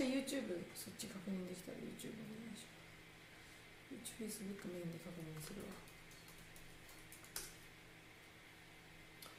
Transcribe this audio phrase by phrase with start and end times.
[0.00, 2.72] じゃあ YouTube そっち確認できたら YouTube お願いしま
[4.00, 4.16] す。
[4.16, 5.68] Facebook メインで確認するわ。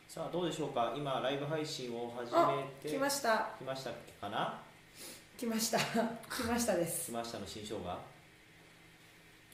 [0.07, 0.93] さあどうでしょうか？
[0.95, 3.49] 今ライブ配信を始あめて来ました。
[3.57, 3.89] 来ました
[4.21, 4.61] かな？
[5.35, 5.79] 来ました。
[6.29, 7.09] 来ましたです。
[7.09, 7.79] 来ましたの新生姜？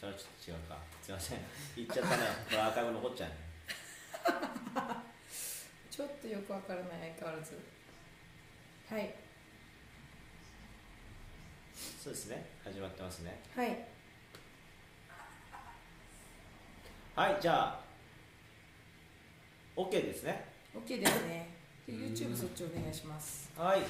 [0.02, 0.78] じゃあちょっと違うか。
[1.02, 1.40] すいません。
[1.78, 2.24] 言っちゃったね。
[2.52, 3.36] これアーカイブ残っちゃうね。
[5.90, 7.58] ちょっとよくわからない相変わらず。
[8.90, 9.16] はい
[12.08, 12.46] そうですね。
[12.64, 13.38] 始まってますね。
[13.54, 13.78] はい。
[17.14, 17.82] はいじゃあ
[19.76, 20.46] OK ですね。
[20.74, 21.50] OK ですね。
[21.86, 23.52] で YouTube そっちお願いします。
[23.58, 23.82] はい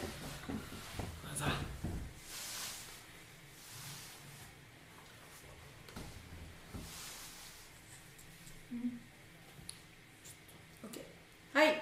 [10.91, 11.81] ケーはい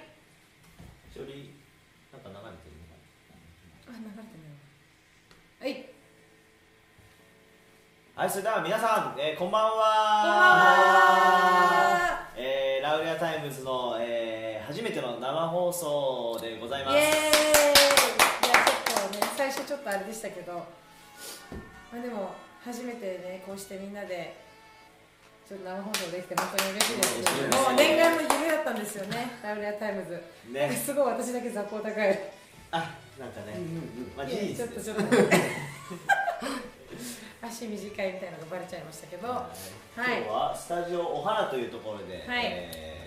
[1.14, 1.54] しおり
[2.12, 3.00] なんか流れてるのか
[3.88, 4.17] あ流れて
[5.62, 5.95] ないはい
[8.26, 9.72] いそれでは皆さん、えーこんばんは
[12.34, 16.98] こえラウレアタイムズの、えー初めての生放送でございます。
[16.98, 17.22] イエーイいや
[18.82, 20.64] ちょっとね最初ちょっとあれでしたけどま
[22.00, 22.34] あでも
[22.66, 24.36] 初めてねこうしてみんなで
[25.48, 27.14] ちょっと生放送できて本当に嬉しいです。
[27.14, 27.62] 嬉しいです。
[27.62, 28.95] もう念願の夢だったんです。
[28.98, 30.20] よねラウレアタイムズ
[30.52, 30.95] ねす。
[30.95, 32.20] ごい私だけ座高高い
[32.72, 32.89] あ
[33.20, 33.54] なんかね、
[34.17, 35.04] まあ事いやちょっとちょっと
[37.56, 39.30] 足短いみたいなのがバレちゃいましたけど。
[39.30, 39.48] は
[39.95, 40.20] い。
[40.20, 42.45] 今日はスタジオお花というところで、はい。
[42.45, 43.06] えー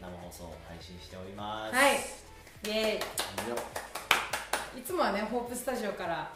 [0.00, 1.76] 生放送を配信しております。
[1.76, 1.96] はい。
[2.64, 4.80] イエーイ。
[4.80, 4.82] い。
[4.82, 6.32] つもはねホープスタジオから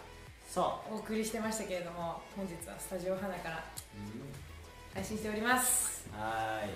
[0.46, 3.64] そお送りしてましたけれども本日はスタジオ花から
[4.92, 6.04] 配信しております。
[6.12, 6.68] うはい。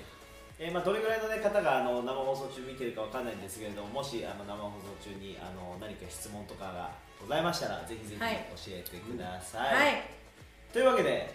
[0.60, 6.90] えーまあ、どれぐらいの、ね、方があの生放送中見てるかわかんないんですけれどももしあの生放送中にあの何か質問とかが
[7.20, 8.34] ございましたらぜひぜひ教はい。
[8.70, 10.18] えてくださ、はいい
[10.72, 11.34] というわけで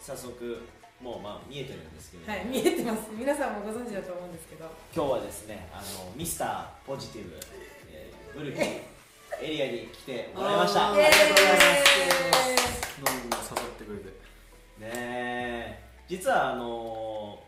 [0.00, 0.62] 早速
[1.02, 2.32] もうまあ見えてるんですけれど。
[2.32, 3.10] も、はい、見えてます。
[3.12, 4.70] 皆さんもご存知だと思うんですけど。
[4.94, 7.38] 今日はですねあのミスターポジティブ、
[7.90, 8.60] えーブルキ
[9.42, 10.92] エリアに来てもらいました。
[10.92, 11.08] ねイエーイ。
[11.08, 13.00] ありがとうございます。
[13.04, 14.16] どんどん誘ってくれて。
[14.80, 15.82] え。
[16.08, 17.42] 実はあの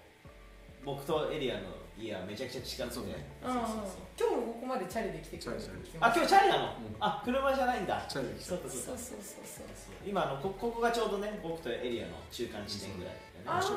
[0.84, 3.20] 僕とエリアの家はめちゃくちゃ近くてそうね。
[3.44, 4.08] そうそうそう。
[4.16, 5.62] 今日もここまでチャリで来てくれる
[6.00, 6.96] あ今日チャリなの、うん。
[6.98, 8.04] あ車じゃないんだ。
[8.08, 8.44] チャリで来た。
[8.48, 8.86] そうかそうか。
[8.86, 13.74] そうそうそうそう今あのこここがちょうどね僕とエリアの中間地点ぐらいだああそ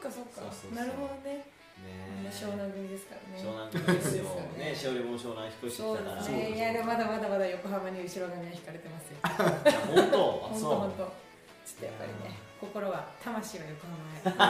[0.00, 0.40] かそっか。
[0.40, 0.74] そうそうそう。
[0.74, 1.44] なるほどね。
[1.80, 3.40] ねな湘南組ですからね。
[3.40, 4.24] 湘南組ですよ。
[4.56, 4.74] ね。
[4.74, 6.16] しおりも湘南引っ越してきたから。
[6.16, 6.56] ですね。
[6.56, 9.20] いやでもまだまだまだ横浜に後ろ髪は引かれてますよ。
[9.24, 10.44] いや本当？
[10.44, 11.04] あ本当本当。
[11.04, 14.46] ちょっとやっぱりね心は魂は横浜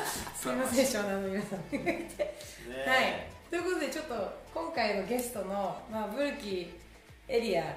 [0.00, 0.04] へ。
[0.34, 1.60] すみません湘南の皆さん。
[1.70, 2.08] ね。
[2.86, 3.26] はい。
[3.50, 4.14] ということでちょっと
[4.52, 6.74] 今回のゲストの、まあ、ブルキ
[7.28, 7.76] エリア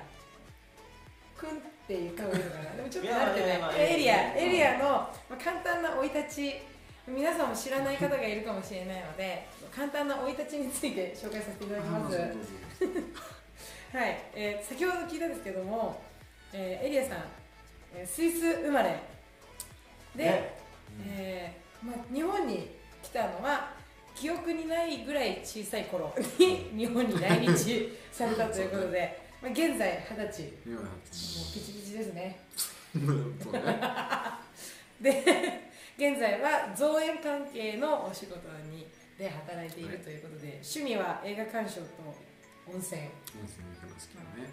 [1.38, 1.54] くんっ
[1.88, 4.38] ていうかなでもちょっと慣れてないエリアうん。
[4.38, 6.62] エリアの、まあ、簡単な生い立ち
[7.08, 12.18] 皆さんも知らない方がいるかもしれないので簡単な生い立ちについて紹介させていただきます。
[12.18, 16.02] はい、えー先ほど聞いたんですけども、
[16.52, 17.24] えーエリアさん、
[17.96, 19.00] えースイス生まれ
[20.18, 20.58] で、ね。
[21.08, 23.72] えーまあ、日本に来たのは
[24.16, 30.72] 記憶にないぐらい小さい頃に日本に来日されたということで、 まあ、現在二十歳。
[30.74, 32.40] もうピチピチですね。
[35.02, 35.24] で
[35.98, 38.38] 現在は造園関係のお仕事
[38.72, 41.88] にで働いているということで、趣味は映画鑑賞と
[42.68, 43.02] 温泉。
[43.02, 44.50] 温泉行きますけどね。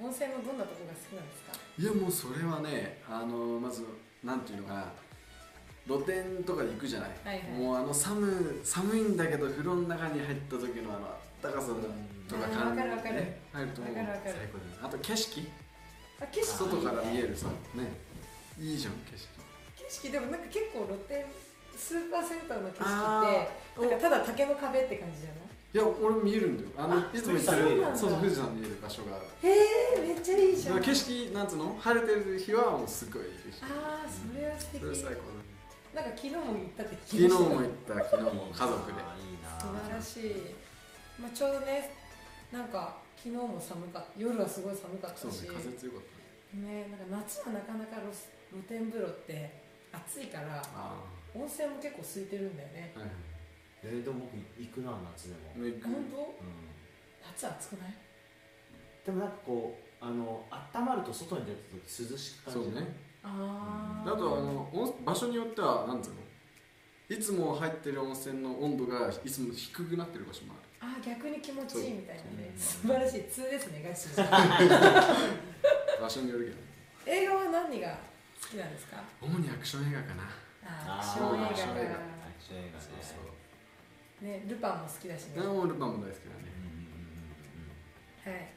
[0.00, 1.52] 温泉のどんなところが好きなんですか？
[1.78, 3.84] いやもうそれはねあのまず
[4.24, 4.84] なんていうのかな。
[5.86, 7.46] 露天とかで行くじゃない、はいはい。
[7.58, 11.10] もうあの寒寒いんだけど風呂の中に入った時のあの
[11.42, 13.14] 暖かさとか感じあーわかるわかる。
[13.16, 13.94] ね入るともう。
[13.94, 14.04] 最
[14.52, 15.48] 高ですあと景色。
[16.20, 16.46] あ景色。
[16.70, 17.48] 外から見えるさ。
[17.74, 17.90] ね。
[18.60, 19.26] いいじゃん景色。
[19.74, 21.26] 景色でもなんか結構露天
[21.76, 25.41] スーパーセンターの景色あってなんかただ竹の壁って感じじゃない？
[25.74, 26.68] いや俺見えるんだよ。
[26.76, 29.16] あのあいつも行ってるそう富士山見える場所が。
[29.16, 29.56] あるへ
[30.04, 30.82] えめっちゃいいじゃん。
[30.82, 31.76] 景色なんつうの？
[31.80, 34.84] 晴れてる日はもうすごいいい景色ああそれは素敵。
[34.84, 35.32] それ最高
[35.96, 39.00] なんか昨日も行ったって昨日も行った昨日も家族で。
[39.00, 40.54] あーいいな素晴らしい、
[41.16, 41.88] まあ、ちょうどね
[42.52, 44.20] なんか昨日も寒かった。
[44.20, 46.04] 夜はすごい寒かったそうねし風強かっ
[46.52, 46.84] たね。
[46.84, 48.12] ねなんか夏はなかなか露
[48.52, 49.48] 露天風呂って
[49.88, 51.00] 暑いからあ
[51.32, 52.92] 温泉も結構空いてるんだよね。
[52.92, 53.31] はい
[53.84, 56.16] えー、でも僕行くな夏でも、もう行く本当？
[56.18, 56.70] うん。
[57.26, 57.94] 夏暑くない？
[59.04, 60.44] でもなんかこうあの
[60.74, 61.58] 温まると外に出た
[61.96, 62.86] 時涼しく感じるそうね。
[63.24, 66.16] あああとあの温場所によってはなんつうの？
[67.08, 70.94] いつも入ってる温泉の温度がいつも低くなってる場所もある。
[70.94, 72.52] あ逆に気持ちいいみたいなね。
[72.56, 73.20] 素晴らしい。
[73.20, 74.22] 2ですねガチで
[76.00, 76.56] 場所によるけど。
[77.18, 77.98] 映画は何が
[78.40, 79.02] 好きなんですか？
[79.20, 80.22] 主にアクション映画かな。
[80.64, 82.80] あーアクション映画
[84.22, 85.42] ねルパンも好きだしね。
[85.42, 86.54] ルパンも大好きだね。
[88.24, 88.54] はい。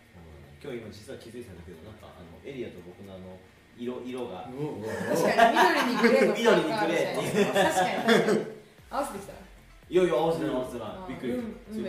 [0.61, 3.37] 今日今実は気づいたんだけどなんかあのエリアと僕のあの
[3.77, 4.45] 色色が。
[4.45, 4.55] 確
[5.35, 5.51] か
[5.85, 7.19] に緑にグレーの緑にグレー
[8.89, 9.33] 合わせてきた。
[9.87, 11.33] いやいや合わせて合わせてないあーびっくり。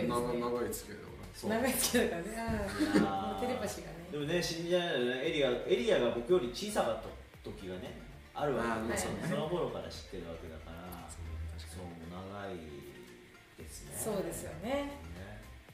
[0.07, 3.41] 長長い付き合いだそう長い付き合いだからね。
[3.41, 4.09] テレパシーがね。
[4.11, 5.21] でもね信じられないよね。
[5.21, 7.09] エリアエリアが僕より小さかった
[7.45, 7.93] 時がね
[8.33, 8.93] あるわけ。
[8.93, 10.66] でその頃から知ってるわけだか
[14.13, 14.69] そうですよね。
[14.69, 15.01] ね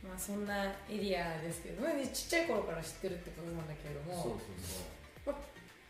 [0.03, 4.39] まあそんなエリアですけどねちっちゃい頃から知ってるってことなんだけれどもそうそう
[5.25, 5.35] そう。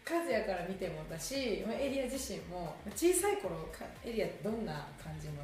[0.05, 5.41] 和也から見てもだしまあエリア自身も小さい頃かエリアってどんな感じの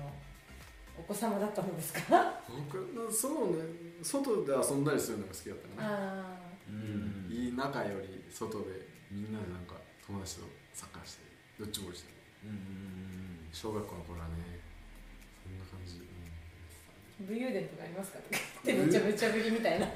[0.99, 2.41] お子様だったのですか？
[2.45, 3.63] 僕そうね
[4.03, 6.35] 外で遊んだりするのが好きだったかな。
[6.35, 6.37] あ
[6.69, 7.25] うん。
[7.31, 8.65] いい仲より外で
[9.09, 9.75] みんなでなんか
[10.05, 10.43] 友達と
[10.73, 11.23] サッカーして
[11.57, 12.09] ドッジボールして
[12.43, 13.49] うんうん。
[13.53, 14.58] 小学校の頃はね
[17.27, 18.19] 武勇伝とかありますか？
[18.23, 19.87] ってめちゃめちゃぶりみたいな。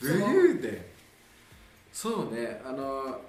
[0.00, 0.84] 武勇伝？
[1.92, 2.60] そうね。
[2.64, 3.20] あの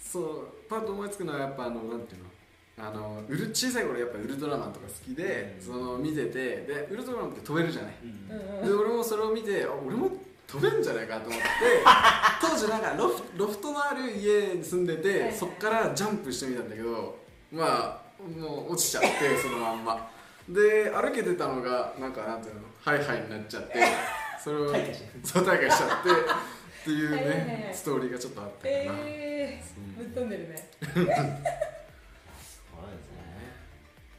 [0.00, 2.28] そうパッと思いつくのはやっぱあのなんていうの？
[2.76, 5.64] あのウル小さい頃やっぱウルトラマンとか好きで、うん。
[5.64, 6.32] その見てて
[6.66, 8.66] でウルトラマンって飛べるじゃない？
[8.66, 10.10] で俺もそれを見てあ俺も
[10.46, 11.46] 飛べんじゃないかと思って
[12.40, 17.18] 当時なんかロフロフトのある家に住んでて、そっからジャンプしてみたんだけど
[17.52, 19.08] まあもう落ちちゃって
[19.40, 20.10] そのまんま
[20.48, 22.60] で歩けてたのがなんかなんていうの？
[22.80, 23.78] ハイハイになっちゃって
[24.42, 27.74] それをそう退化しちゃってっていうね、はいはいはい。
[27.74, 28.72] ストーリーがちょっとあったかな、
[29.06, 30.68] えー、ぶっ飛んでるね。
[30.84, 31.16] そうですね。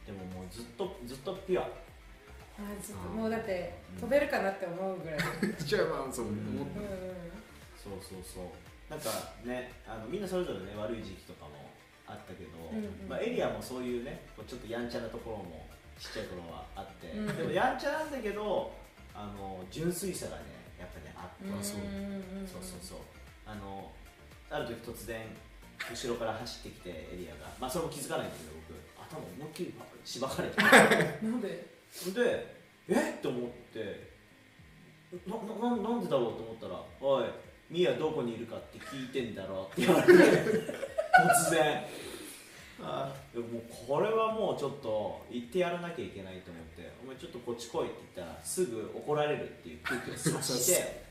[0.04, 1.62] でももうずっとずっとピュア。
[1.62, 5.18] あーちょっともうだって飛べるかなって思うぐらい。
[5.62, 6.66] じゃあまあそう思っうんうん。
[7.78, 8.44] そうそうそう。
[8.90, 9.10] なんか
[9.44, 11.70] ねあのみんなそれぞれね悪い時期とかも
[12.04, 13.08] あったけど、うんうん。
[13.08, 17.26] まあ、エリアもそういうねこうちょっとやんちゃなところもちっちゃい頃はあって、うん。
[17.36, 18.72] でもやんちゃなんだけど
[19.14, 20.42] あの純粋さがね
[20.78, 21.80] やっぱねあって、うんそう。
[22.46, 22.98] そうそうそう。
[23.46, 23.90] あの
[24.50, 25.20] ある時突然
[25.90, 27.50] 後ろから走ってきてエリアが。
[27.60, 28.76] まあそれも気づかないんだけど僕。
[29.08, 30.56] 頭思いっきりしばかれて。
[31.24, 31.48] なんで？
[31.48, 31.66] で
[32.88, 33.14] え？
[33.18, 34.16] っと思って。
[35.26, 37.24] ななななんでだろうと思ったら「おい
[37.70, 40.12] ミヤどこにいるかって聞いてんだろ」って言われて。
[41.16, 41.78] 突然。
[41.78, 41.84] あ
[42.76, 42.82] で
[43.40, 51.06] ももうこれはもうちょっと言ってやらなきゃいけないと思って「お前ちょっとこっち来い」って言ったらすぐ怒られるっていう空気を察して。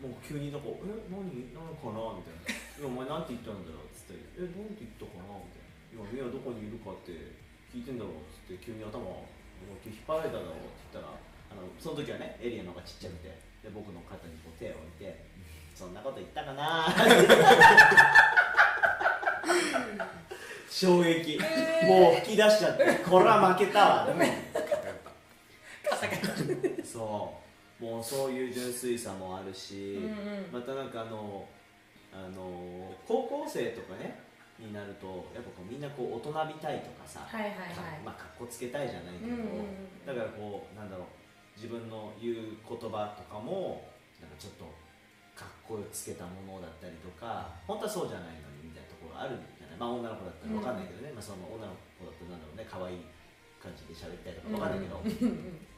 [0.00, 7.12] もう急になんか「え何何かな?」みたいな「いやお前なんて言ったんだろう」っつって「えなんて言ったかな?」みたいな「いやミヤどこにいるかって
[7.68, 8.64] 聞いてんだろう」っつって。
[8.64, 9.28] 急に頭を
[9.84, 11.12] 引っ張られただろうって言ったら
[11.52, 13.28] あのその時はねエリアの方がちっちゃくて。
[13.62, 15.22] で僕の肩にこう手を置いて
[15.76, 16.88] 「そんなこと言ったかな?」
[20.70, 21.38] 衝撃。
[21.42, 21.88] えー。
[21.88, 24.08] もう吹き出しちゃってこれは負けたわ。
[26.84, 27.34] そ
[27.80, 27.84] う。
[27.84, 30.52] もうそういう純粋さもあるし、うんうん。
[30.52, 31.46] またなんかあの
[32.12, 34.20] あの高校生とかね
[34.58, 38.00] になるとやっぱこうみんなこう大人びたいとかさ、はいはいはい。
[38.04, 40.06] まあかっこつけたいじゃないけど、うんうんうん。
[40.06, 41.06] だからこうなんだろう
[41.56, 42.36] 自分の言う
[42.68, 43.88] 言葉とかも
[44.20, 44.64] なんかちょっと
[45.34, 52.68] かっこつけたものだったりとか本当はそうじゃないのにみたいなところあるんじゃないまあ女の子だったらわかんないけどね、まあ、その女の子だったらなんだろうね。
[52.68, 53.08] 可愛い
[53.56, 55.00] 感じで喋ったりとかわかんないけど、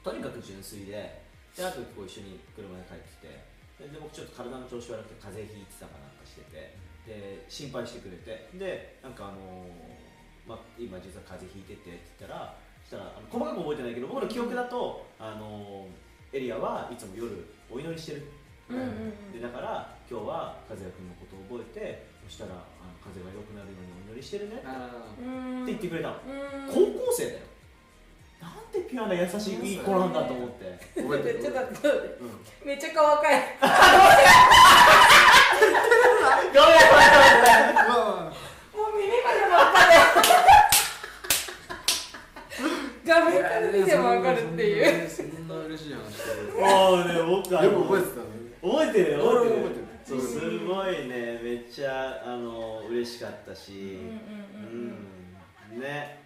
[0.03, 1.23] とにかく純粋で。
[1.55, 3.31] である時こう一緒に車で帰ってきて。
[3.79, 6.75] でで僕ちょっと体の調子悪くて風邪ひいてたかなんかしてて。
[7.07, 8.51] で心配してくれて。
[8.59, 10.03] でなんかあのー
[10.43, 17.29] まあ、今実は風邪ひいててって言ったらそしたらあの細かく覚えてないけど僕の記憶だと、あのーエリアはいつも夜
[17.71, 18.27] お祈りしてる。
[18.71, 18.83] うんう
[19.29, 19.33] ん。
[19.33, 22.55] でだから今日は和也君のことを覚えてそしたらあ
[22.87, 24.67] の風邪が良くなるようにお祈りしてるねって
[25.67, 26.15] 言ってくれた
[26.69, 27.41] 高校生だよ。
[28.41, 31.45] なんてピュアな優しいいい子なんだと思って、ー覚えてる。
[31.45, 31.89] ちょっと待って。
[32.19, 32.25] う
[32.65, 33.39] ん、めっちゃ顔赤い。
[36.51, 36.59] ごめん。
[36.59, 36.91] ごめん。
[37.71, 38.35] ごめん
[38.75, 39.95] もう耳までも赤で
[43.07, 45.09] 画面から見てもわかるっていう。
[45.09, 48.27] そんな嬉しい話してもうね僕はるよく覚えてたね。
[48.61, 53.99] 覚えてる覚えてるそうすごいねめっちゃあの嬉しかったし。
[55.73, 56.21] うんね。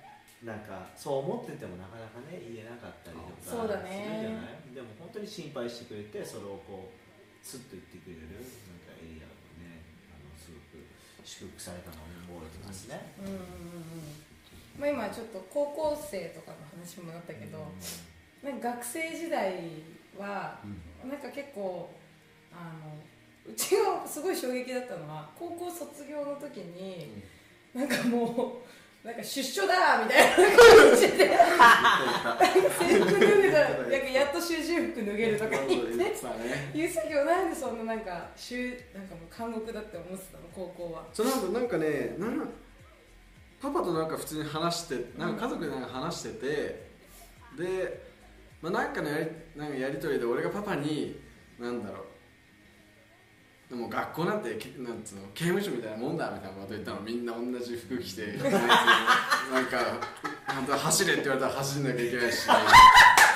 [0.45, 4.75] なんかそう思っててもなかなかね言えなかったりとかすそうだるじねゃない？
[4.77, 6.95] でも本当に心配してくれてそれをこう
[7.43, 9.33] スッと言ってくれるなんかエリアが
[9.65, 9.81] ね
[10.13, 10.85] あのすごく
[11.25, 15.03] 祝福されたのを覚えてますね、うんうんうんうん。
[15.03, 17.73] まあ今ちょっと高校生とかの話もあったけど、
[18.45, 19.57] なんか学生時代
[20.21, 20.69] はう
[21.09, 21.11] ん。
[21.11, 21.91] なんか結構
[22.53, 22.93] あの
[23.49, 27.23] うちがすごい衝撃だったのは高校卒業の時に、
[27.75, 28.63] なんかも
[29.05, 31.39] うなんか出所だみたいな感じで
[32.77, 41.05] 制服脱ぐだなんかやっと囚人服脱げるとか言って言ってたね言ってたけどなんでそんななんか囚なんかもう監獄だって思ってたの高校は。
[41.13, 42.49] その後なんかねなん
[43.61, 46.47] パパとなんか普通に話してなんか家族でなんか話してて、
[47.57, 48.03] で、
[48.61, 51.19] まあ、なんかのやりなんかやり取りで俺がパパに
[51.59, 52.05] なんだろう
[53.69, 57.01] でも学校なんてけなんつうの刑務所みたいなもんだみたいなこと言ったの。
[57.01, 60.01] みんな同じ服着て なんか
[60.47, 62.47] 本当は走れって言われたら走んなきゃいけないし。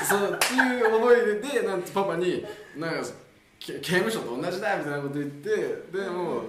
[0.09, 2.45] そうっていう思いでなんつパパに
[2.77, 3.09] なんか
[3.59, 5.51] け刑務所と同じだみたいなこと言って
[5.93, 6.43] でもう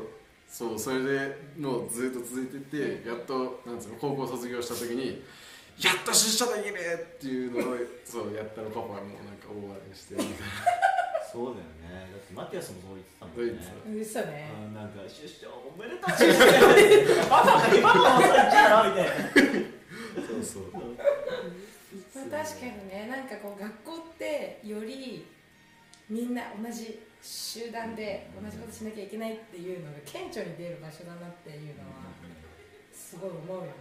[0.48, 5.24] そうそれでもうずっと続いてってやっとなんつうの高校卒業した時に
[5.82, 6.76] やっと出所できる
[7.16, 10.28] っていうのをそうやったらパパはもうなんか大笑いしてみたい
[11.32, 12.12] そうだよね。
[12.12, 13.56] だってマティアスもそう言ってたもんね。
[13.88, 14.52] 言ってたね。
[14.52, 16.12] うんなんか出所おめでとう。
[16.12, 19.16] 出所パパが今のもそっちだろみたいな。
[19.16, 19.32] な
[20.28, 20.72] そうそう。
[20.72, 25.26] まあ、確かにねなんかこう学校ってより
[26.10, 32.12] みんな同じ集団で同じことしなきゃいけないっていうのが顕著に出る場所だなっていうのは
[32.94, 33.72] すごい思うよね、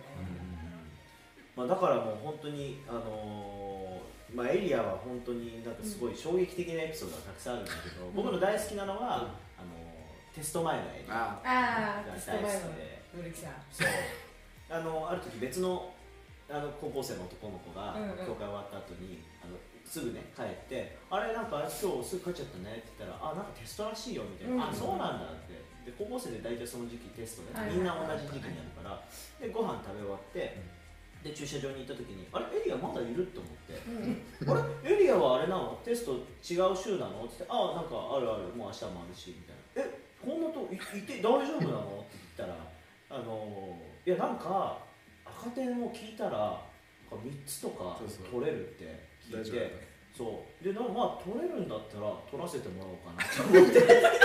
[1.56, 3.69] まあ、だからもう本当にあのー
[4.34, 11.14] まあ、エリアは本当になんかすごい衝撃的なエピソードがたくさんあるんだけど、僕の大好きなのは、あのーテスト前のエリア。
[11.14, 11.40] あ。
[11.42, 13.02] ああが大好きで。
[13.72, 13.88] そう。
[14.70, 15.92] あのある時別の
[16.48, 18.26] あの高校生の男の子がうんうん。
[18.26, 24.70] 教会終わった後にあのすぐね帰って「あれなんか今日すぐ帰っちゃったね」って言ったら「あなんかテストらしいよ」みたいな「うん。
[24.70, 25.58] あそうなんだ」って。
[25.80, 29.00] で高校生で大体その時期テストで、はいみんな同じ時期にやるから
[29.40, 30.60] でご飯食べ終わって
[31.22, 33.74] で駐車場に行った時に「あれエリアまだいる?」って思って。
[34.44, 34.50] うん。
[34.50, 35.78] あれエリアはあれなの？
[35.84, 37.24] テスト違う週なの？
[37.24, 38.44] って言ってあなんかあるある。
[38.56, 39.90] もう明日もあるしみたいな。
[39.90, 42.00] えこんなといいて大丈夫なの？
[42.00, 42.56] って言ったら
[43.10, 44.78] あのいやなんか
[45.26, 46.62] 赤点を聞いたら
[47.10, 48.00] 3つとか
[48.30, 48.84] 取れるって
[49.22, 49.89] 聞いて
[50.20, 50.64] そう。
[50.64, 53.80] でなんかまあ取れるんだったら取らせてもらおうかなと思って。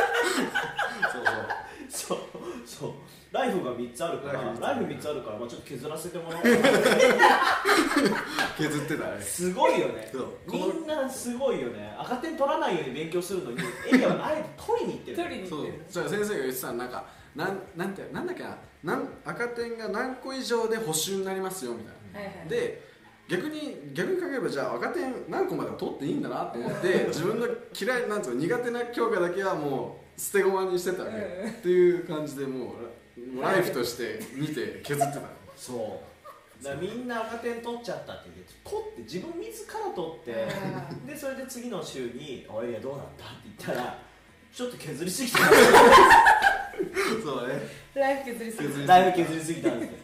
[1.07, 2.15] そうそう。
[2.15, 2.19] そう。
[2.65, 2.91] そう。
[3.31, 6.55] ライフが3つあるからライフライフ3つあるから、まあ、ちょっと削らせてもらおうかな。
[8.57, 9.21] 削ってたね。
[9.21, 10.09] すごいよね。
[10.11, 10.27] そう。
[10.47, 11.95] みんなすごいよね。
[11.97, 13.59] 赤点取らないように勉強するのに
[13.93, 15.17] エリアはあえて取りに行ってる。
[15.17, 15.85] 取りにそう行ってる。
[15.89, 18.57] じゃあ先生が言ってたのなんかなんなんてなんだっけな。
[18.83, 22.19] なん赤点が何個以上で補習になりますよみたいな。
[22.19, 22.49] はいはい。
[22.49, 22.84] で
[23.27, 27.47] 逆に逆に考えればじゃあ赤点何個までは取っていいんだなと思って自分の
[27.79, 32.73] 嫌いなんつうの苦手な教科だけはもう捨て駒にしてたわけ、うんっていう感じでも
[33.17, 35.21] うライフとして見て削ってた
[35.57, 35.99] そ
[36.61, 36.63] う。
[36.63, 43.99] だみんな赤点取っちゃったって言って取って自分自ら取ってあでそれで次の週に「おいエリアどうなった?」って言ったら
[44.53, 45.39] ちょっと削りすぎた。
[47.23, 47.53] そうね。
[47.95, 49.97] ーライフ削りすぎ削りだいぶ削りすぎたんですよ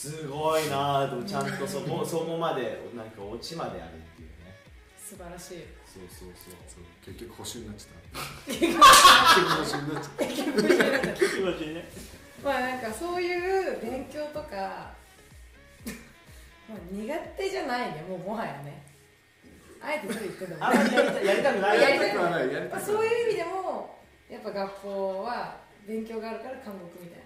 [0.00, 1.10] すごいなぁ。
[1.10, 4.56] でもちゃんとそこそこまでなんかオチまであるっていうね。
[4.96, 5.66] 素晴らしい。
[5.84, 6.54] そうそうそう。
[6.66, 6.84] そう。
[7.04, 8.00] 結局補習になっちゃっ
[8.48, 8.54] た。
[8.54, 11.12] 結局になっちゃった。
[11.12, 11.84] 気持ちいいね
[12.42, 14.56] まあなんかそういう勉強とか
[16.66, 18.02] まあ苦手じゃないね。
[18.08, 18.82] もうもはやね。
[19.82, 21.78] あえてそれ言ってもんあんまりやりたない。
[21.78, 22.48] やりたくはない。
[22.80, 27.19] そういう意味でもやっぱ学校は勉強があるから監獄みたいな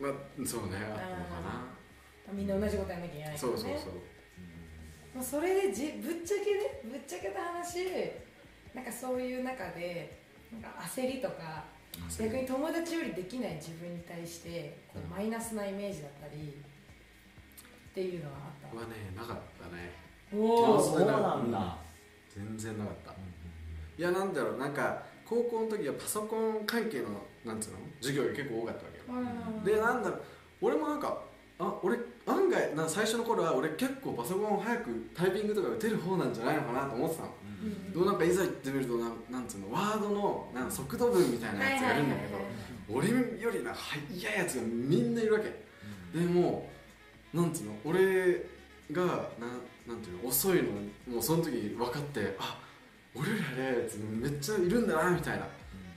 [0.00, 0.12] まあ
[0.46, 1.74] そうねあったのかま
[2.30, 3.56] あ、みんな同じことやんなきゃいけなないからね。
[3.56, 3.92] そうそうそう。
[5.14, 7.86] まあ、それでじぶっちゃけねぶっちゃけた話。
[8.74, 10.18] なんかそういう中で
[10.52, 11.64] なんか焦りとか
[12.18, 16.54] 逆に友達よりできない自分に対してこうマイナスなイメージだったり
[17.90, 18.76] っていうのはあった？
[18.76, 19.90] はねなかったね。
[20.32, 21.78] おおそうなんだ、
[22.28, 23.12] 全然なかった。
[23.12, 27.08] いやなんだろうなんか高校の時はパソコン関係の
[27.44, 27.78] なんつうの？
[28.02, 28.97] 授業が結構多かったわけ
[29.64, 30.22] でなんだろう
[30.62, 31.22] 俺もなんか
[31.58, 37.28] あ俺案外な最初の頃は俺結構パソコン早くタイピングとか打てる方なんじゃないのかなと思ってたの。
[37.62, 37.92] うん。
[37.92, 42.38] でもなんかいざ行ってみるとなんなんつうのワードのなんか速度文みたいなやつがいるんだけど
[42.88, 45.66] 俺よりな速いやつがみんないるわけ。
[46.16, 46.70] でも
[47.34, 48.46] うなんつうの俺
[48.92, 49.46] がな
[49.86, 50.64] なんていうの遅いの
[51.12, 52.60] もうその時分かってあ
[53.14, 55.48] 俺より速いやつめっちゃいるんだなみたいな。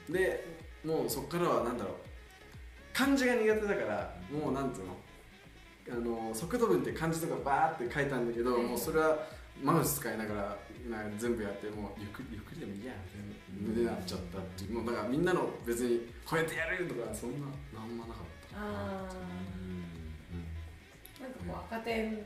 [0.09, 0.43] で
[0.83, 1.93] もうそっからはなんだろう
[2.93, 4.97] 漢字が苦手だからもうなんつうの？
[5.91, 9.17] あの速度文って漢字とかバーって書いたんだけど、はいもうそれは
[9.63, 10.41] マウス使いながら
[10.89, 13.33] な全部やってもうゆっくりゆっくりでもいいやみたいな
[13.67, 14.73] 胸になっちゃったっていう。
[14.73, 18.57] もうだからみんなの別にこうやってやるとかそんななんもなかった。
[18.57, 21.21] あー。
[21.21, 22.17] なんかこう赤点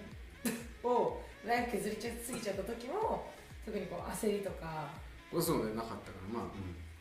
[0.83, 3.25] をライフ削りちゃすぎちゃった時も
[3.65, 4.89] 特にこう焦りとか。
[5.41, 6.39] そうねなかったから。
[6.39, 6.43] まあ、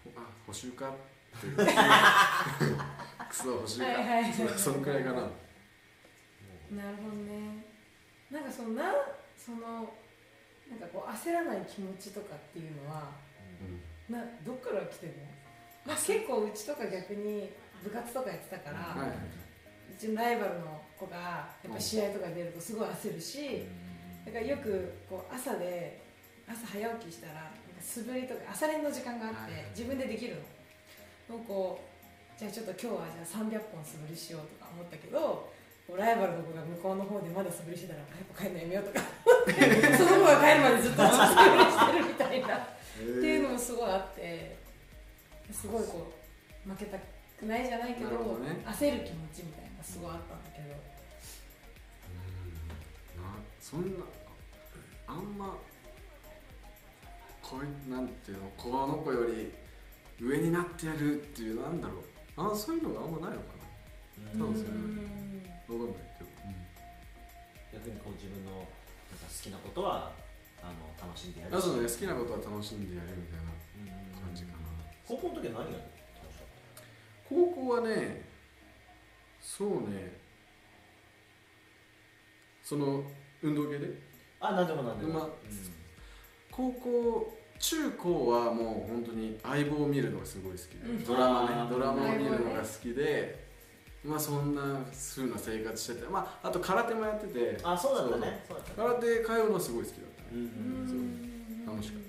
[0.03, 0.93] ほあ補修かっ
[1.41, 1.47] て
[3.35, 4.33] クソ補修か、はいはいはい。
[4.33, 5.23] そそのくらいかな。
[6.71, 7.67] なるほどね。
[8.31, 8.95] なんかそのな
[9.37, 9.91] その
[10.71, 13.11] なんかこう焦らない気持ちとかっていうのは
[14.09, 15.13] などっから来てる
[15.85, 15.93] の？
[15.93, 17.51] なんか結構うちとか逆に
[17.83, 23.67] 部活とかやってたから、はいはうちのライバルの子がやっぱ試合とか出るとすごい焦るし、
[24.25, 26.03] だからよくこう朝で
[26.49, 27.51] 朝早起きしたら
[27.81, 29.65] 素振りとか朝練の時間があって、はいはい。
[29.71, 30.37] 自分でできる
[31.29, 31.37] の。
[31.37, 31.94] をこう
[32.39, 35.53] じゃあちょっと今日はじゃあ300本素振りしようとか思ったけど
[35.95, 42.57] ライバルの子が向こうの方でまだ素振りしてたらあやっぱ帰るのやめようとか思ってその子が帰るまでずっと素振りしてるみたいな。
[42.57, 44.57] っていうのもすごいあって
[45.51, 46.13] すごいこ
[46.67, 46.99] う負けた
[47.39, 48.63] くないじゃないけどね。
[48.67, 50.69] 焦る気持ちみたいなすごいあったんだけど。
[53.23, 54.05] なそんな
[55.07, 55.57] あんま
[57.43, 59.53] こいなんていうのこの子より
[60.21, 63.55] 上になってやるっていうなんだろうあそういうのがあんまないのか
[64.37, 64.97] そうですよねん。
[64.97, 66.03] なわかんない。
[66.19, 66.31] けど、
[67.73, 70.13] 逆にこう自分のなんか好きなことは
[70.63, 71.57] あの楽しんでやる。
[71.57, 71.89] あそうね。
[71.89, 74.23] 好きなことは楽しんでやるみたいなうん。
[74.27, 74.59] 感じかな、
[75.07, 76.47] 高校の時は何が楽しかっ
[77.29, 78.23] 高校はね
[79.41, 80.19] そうね。
[82.63, 83.05] その
[83.43, 83.89] 運動系で？
[84.41, 85.33] たあ何でも何でも、まあうん。
[86.51, 91.05] 高校中高はもう本当に相棒を見るのがすごい好きで、うん。
[91.05, 93.45] ドラマねドラマを見るのが好きで、
[94.05, 98.45] まあそんな風な生活しててまああと空手もやっててあそうだったね。
[98.77, 100.41] 空手通うのはすごい好きだったね、うん。
[100.41, 102.03] うん楽しかっ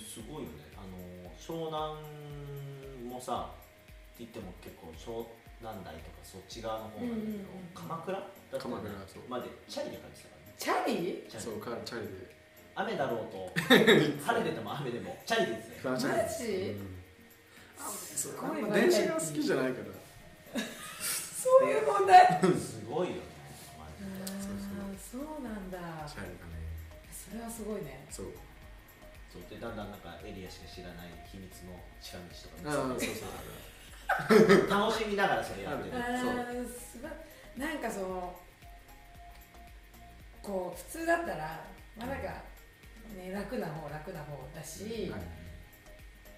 [0.00, 0.70] すごいよね。
[0.76, 0.96] あの
[1.36, 5.26] 湘南もさって言っても結構湘
[5.60, 8.18] 南台とかそっち側の方なんだけど、うんうんうん鎌倉？
[8.18, 9.22] だった鎌倉そう。
[9.28, 10.54] までチャリで帰ってたからね。
[10.58, 11.24] チャリ？
[11.28, 11.44] チャリ。
[11.44, 12.41] そうかチャリで
[12.74, 13.52] 雨だろうと。
[13.68, 15.16] 晴れてても雨でも。
[15.26, 15.80] チャリでですね。
[15.84, 16.76] マジマジ
[17.78, 19.84] あそうごいあんま電車が好きじゃないから
[21.42, 22.40] そういう問題。
[22.56, 23.20] すごいよね。
[23.78, 24.26] マジで。
[25.02, 25.78] そうそうなんだ。
[26.06, 26.62] チャリがね。
[27.10, 28.06] それはすごいね。
[28.10, 28.26] そう。
[29.32, 29.42] そう。
[29.50, 32.18] でだんだんなんかエリアしか知らない秘密の近
[32.62, 33.28] 道ああとか見つそう
[34.28, 34.70] けてそう。
[34.70, 36.68] 楽しみながらそれやってる。
[36.68, 37.10] すごい。
[37.58, 38.38] なんかその
[40.42, 41.64] こう普通だったら
[41.96, 42.51] まあなんか
[43.16, 45.20] ね楽な方楽な方だし、はい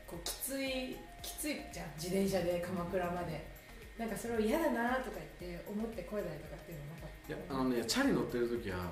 [0.06, 3.54] こうきついきついじゃん自転車で鎌倉まで。
[3.96, 8.90] なんかそれを嫌だなとか言って思って声だりとかっていうのなかったいやあのねチャリ乗ってる時は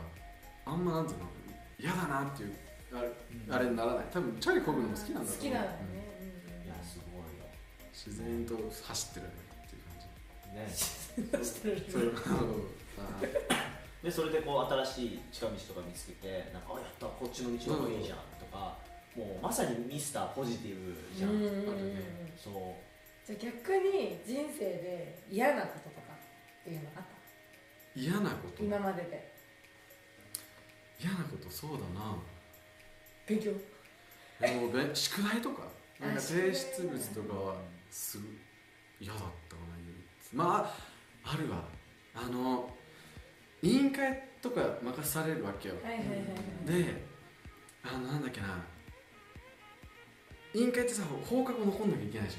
[0.65, 1.27] あんまなんていうの
[1.81, 2.53] 嫌だなっていう
[2.95, 3.11] あれ,、
[3.51, 4.05] あれにならない。
[4.13, 5.35] 多分チャリ漕ぐのも好きなんだと思う。
[5.35, 5.65] 好きなん。
[5.65, 5.77] だね
[6.65, 7.47] いやすごいよ。
[7.93, 8.55] 自然と
[8.87, 9.29] 走ってるっ
[9.67, 10.63] ていう感ね。
[10.63, 11.81] うんしてる。
[11.81, 12.15] じそう
[12.99, 18.77] あでそれでこう新しい近道とか見つけてなんかあやったこっちの道の方がいいじゃんとか、
[19.17, 21.37] もうまさにミスターポジティブじゃん、うん。
[21.37, 22.55] うんうんうんそう。
[23.25, 27.03] じゃあ逆に人生で嫌なこととかっていうのあっ
[27.95, 28.01] た？
[28.01, 28.65] 嫌なこと？
[28.65, 29.33] 今までで。
[31.01, 32.17] 嫌なことそうだな。
[33.27, 33.53] 勉強？
[34.41, 35.63] でもべ宿題とか？
[36.01, 37.57] なんかあ提出物とかは
[37.89, 38.27] すごい
[39.01, 40.65] 嫌だったかなま
[41.25, 41.69] ああるわ。
[42.15, 42.69] あの
[43.63, 45.77] 委員会とか任されるわけよ。
[45.83, 46.23] はいはいはいは
[46.81, 46.85] い。
[46.85, 47.03] で
[47.85, 48.65] あのなんだっけな。
[50.55, 52.37] 委員会ってさ放課後残んなきゃいけないじ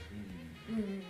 [0.71, 0.75] ゃん。
[0.75, 0.93] うんうん。
[0.93, 1.03] うん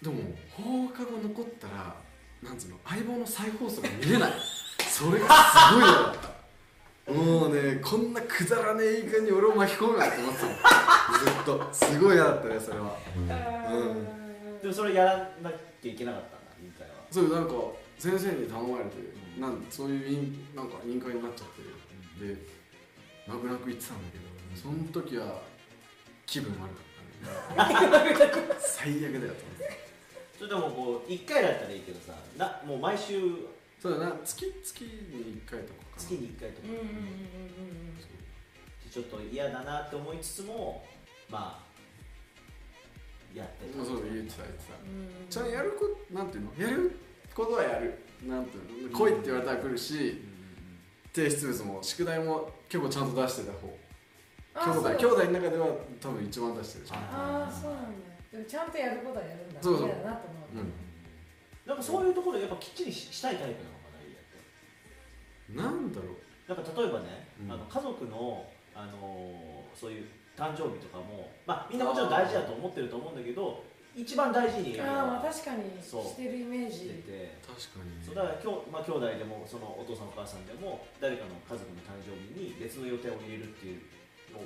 [0.00, 0.14] でも
[0.50, 1.94] 放課後残ったら
[2.42, 4.32] なんつうの相棒の再放送が見れない。
[4.88, 10.52] それがすごい嫌だったもうねこんなくだらねえ言い方に俺を巻き込むなって思ってたの。
[10.54, 11.74] ずっと。
[11.74, 12.96] すごい嫌だったねそれは。
[13.28, 15.50] あでもそれやらな
[15.82, 16.94] きゃいけなかったんだ委員会は。
[17.10, 17.54] そうなんか
[17.98, 22.36] 先生に頼まれて、うんなんそういう委員なんか委員会になっちゃってで
[23.26, 24.24] 泣く泣く言ってたんだけど
[24.60, 25.40] その時は
[26.26, 28.56] 気分悪かったね。
[28.60, 29.80] 最悪だよと思って
[30.36, 33.20] それでもこう1回だったらいいけどさなもう毎週。
[33.80, 34.18] そうだな。
[34.24, 35.96] 月月に1回とかかな。
[35.96, 36.90] 月に1回とか、うんうんうんうん
[38.90, 40.84] ちょっと嫌だなって思いつつも
[41.28, 41.64] ま
[43.32, 44.74] あやってまあそう言ってた言ってた。
[44.82, 46.52] うんうんちゃんとやることなんていうの？
[46.58, 46.92] やる
[47.40, 47.98] ことはやる。
[48.28, 48.98] なんていうの？
[48.98, 50.22] 来いって言われたら来るし
[51.12, 53.72] 提出物も宿題も結構ちゃんと出してた方。
[54.52, 55.66] あ兄弟そう兄弟の中では
[56.00, 57.88] 多分一番出してるじゃんああそうなんだ。
[58.30, 59.62] でもちゃんとやることはやるんだ。
[59.62, 59.78] そう。
[59.78, 60.72] そう嫌だなと思う、うん。
[61.66, 66.18] なんかそういうところやっぱきっちりししたいタイプなのかなリエってなんだろう。
[66.46, 67.52] なんか例えばね、うん。
[67.52, 73.62] あの家族の、あのーそういう誕生日とかも、まあ、みんなもちろん大事だと思ってると思うんだけど
[73.94, 74.80] 一番大事に。
[74.80, 76.04] ああまあ確かにそう。
[76.04, 77.38] してるイメーしてジ確て
[77.74, 78.04] かに。
[78.04, 83.82] そうだから今日、まあ、兄弟でもそのお父さんお母さんでも誰かの家族の誕生日に別の予定を入れるっていう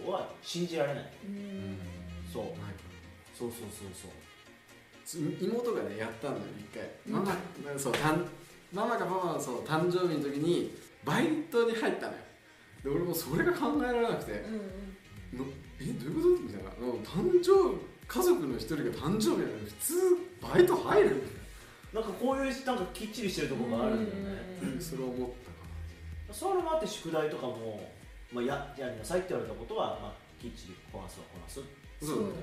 [0.04, 1.12] のは信じられない。
[1.26, 1.78] うん。
[2.32, 2.44] そう。
[3.36, 4.10] そうそうそうそう。
[5.04, 6.82] つ妹がねやったんだよ一回。
[7.06, 8.24] うんママ、そうたん
[8.72, 12.18] ママかパパのそう誕生日の時にバイトに入ったのよ。
[12.82, 14.32] で俺もそれが考えられなくて。
[14.32, 15.38] うんうん。
[15.38, 15.44] の
[15.80, 16.42] えどういうこと？
[16.44, 16.70] みたいな。
[16.80, 17.76] うん誕生
[18.14, 19.94] 家族の一人が誕生日なのに普通
[20.40, 21.22] バイト入る
[21.92, 22.00] な。
[22.00, 25.50] んかこういうなんかきっちりしてるところがあるんだよね、うんそれを思った
[26.32, 27.88] かそれもあって宿題とかも、
[28.32, 31.66] まあ、ややりなさいって言われたことは、まあ、きっちりこなすはこなすな
[32.00, 32.34] そうだね。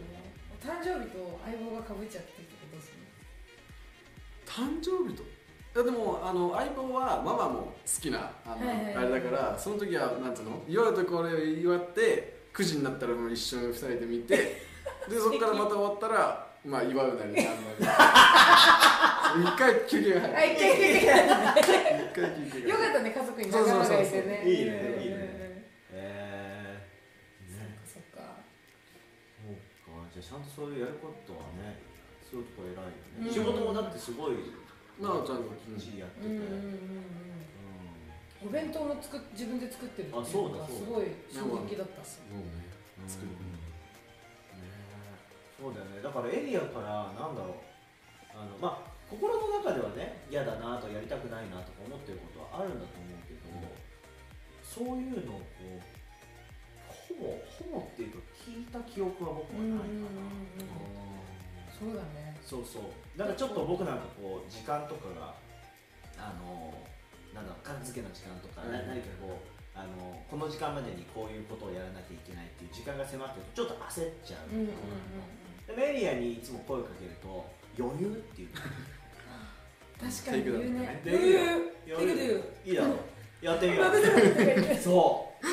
[0.62, 3.08] 誕生日と相棒がかぶっちゃってってことですね。
[4.46, 5.24] 誕生日と？
[5.24, 5.26] い
[5.78, 8.96] やでもあの相棒はママも好きなあの、はいはいはい。
[8.96, 10.62] あれだからその時はなんつうの？
[10.68, 14.71] 祝うとこれ祝って9時になったらもう一緒に2人で見て
[15.12, 17.82] でそこからまた終わったらまあ祝うなりなんなり。
[19.44, 20.28] 一回休憩入る。
[20.28, 22.70] 一回休憩が入る。
[22.70, 24.44] よかったね家族に仲間がいてね。
[24.46, 25.04] いいねうん。
[25.04, 25.16] いいね。
[25.92, 28.40] えー、ねそっか。
[29.42, 30.08] そうか。
[30.14, 31.82] じゃあちゃんとそういうやることはね
[32.30, 33.34] そういうとこ偉いよね、うん。
[33.34, 34.36] 仕事もだってすごい
[35.00, 36.56] まあちゃんときっちりやってて、うんうんうんうん
[38.46, 38.48] うん。
[38.48, 42.22] お弁当も作っ自分で作ってるっていうあそうだのがすごい衝撃だったっす。
[42.30, 42.38] ね。
[43.08, 43.34] 作る。
[43.34, 43.61] ね
[45.62, 46.02] そうだよね。
[46.02, 47.70] だからエリアからなんだろう。
[48.34, 53.52] あのまあ心の中ではね嫌だなとやりたくないなとか思ってることはあるんだと思うけど、
[54.64, 55.84] そういうのをこう
[56.90, 60.24] ほぼほぼっていうか聞いた記憶は僕はないかな、
[61.70, 63.20] そうだねそうそう。
[63.20, 65.36] だからちょっと僕なんかこう時間とかが
[66.16, 66.74] あの
[67.36, 74.72] なんだろう片付けの時間とか、何かこうあのこの時間までにこういうことをやらなきゃいけないっていう時間が迫ってるとちょっと焦っちゃう、うんうんうん。
[74.72, 74.80] で
[75.76, 77.46] メリアにいつも声をかけると
[77.78, 78.50] 余裕っていう
[80.00, 81.02] 確かに言うね。
[81.06, 81.38] 余裕
[81.88, 82.94] 余裕いいだろ。
[82.94, 82.96] う
[83.46, 84.76] やってみよう。
[84.76, 85.46] そう。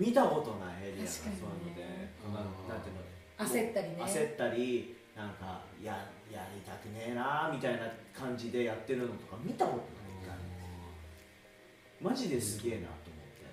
[0.00, 2.10] 見たことないエリアがそういう確かにね。
[2.26, 3.02] ので、まあなんていうの
[3.38, 3.96] 焦ったりね。
[4.02, 5.92] 焦ったりなんかや
[6.32, 12.10] やりたくねえなみたいな感じでやってるのとか見たことないから。
[12.10, 13.46] マジですげえなと思って。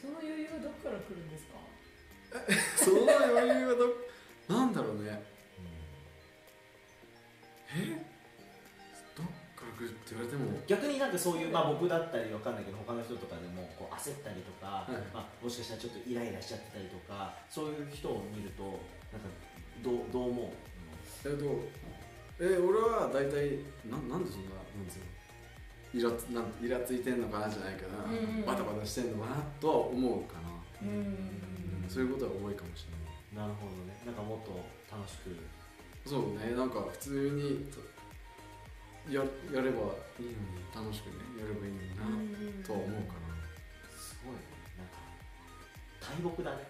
[0.00, 1.58] その余裕はどっから来るんですか？
[2.78, 3.86] その余裕はど
[4.48, 5.22] なんだろうね。
[7.74, 7.98] え？
[9.16, 10.58] どっから来るって言われても。
[10.66, 14.92] 逆になんかそういう、まあ、僕だったりわかんないけど他の人とかでもこう焦ったりとか、はい。
[15.12, 18.62] まあ、もしかしたらちょっとイライラしちゃってたりとかそういう人を見ると
[19.10, 19.28] なんか
[19.82, 20.46] どうどう思う、
[21.28, 21.44] えっと
[22.38, 23.58] え俺は大体
[23.90, 25.10] ななんでそんななんつうの？
[25.94, 28.44] イラつなんイラついてんのかなじゃないけど、うんうん。
[28.44, 30.48] バタバタしてんのかなとは思うかな、
[30.82, 32.86] うんそういうことは多いかもし
[33.32, 33.46] れない。
[33.46, 34.54] なるほどねなんかもっと
[34.86, 35.34] 楽しく。
[36.06, 37.66] そうねなんか普通に
[39.10, 39.18] や
[39.50, 39.90] やれば
[40.22, 43.34] いいのに楽しくねやればいいのにな、とは思うかな。
[43.90, 44.46] すごいね。
[44.78, 45.02] なんか
[45.98, 46.62] 大木だね。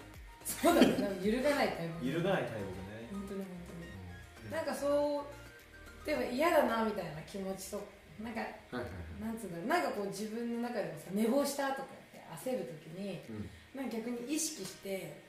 [0.45, 0.89] そうだね。
[0.97, 4.53] なんか揺るがないタイプ揺るがない大木ね、本当に本当に。
[4.57, 7.85] なんかそう例えば嫌だなみたいな気持ちと
[8.25, 9.21] なんかはいはいはい。
[9.21, 9.67] なんつうんだろう。
[9.67, 13.49] なんかこう自分の中でもさ寝坊したとかって焦る時にうん。
[13.77, 15.21] なんか逆に意識して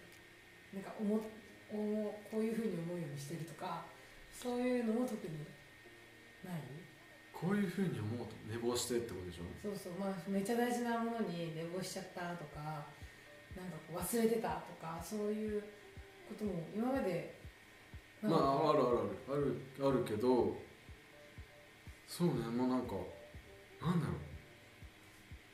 [0.72, 1.20] なんか思
[1.72, 3.86] 思うこういうふうに思うようにしてるとか
[4.32, 5.34] そういうのも特に
[6.44, 6.62] ない？
[7.34, 9.44] こういうふうに思うと寝坊してってことでしょ？
[9.62, 9.94] そうそう。
[10.00, 12.86] まあめっちゃ大事なものに寝坊しちゃったとか
[13.56, 15.62] なんかこう忘れてたとかそういう
[16.30, 17.36] ことも今まで
[18.22, 18.98] まああるある
[19.30, 19.60] ある。
[19.80, 20.56] あるあるけど
[22.08, 22.34] そうね。
[22.56, 22.94] もうなんか
[23.82, 24.18] なんだろう。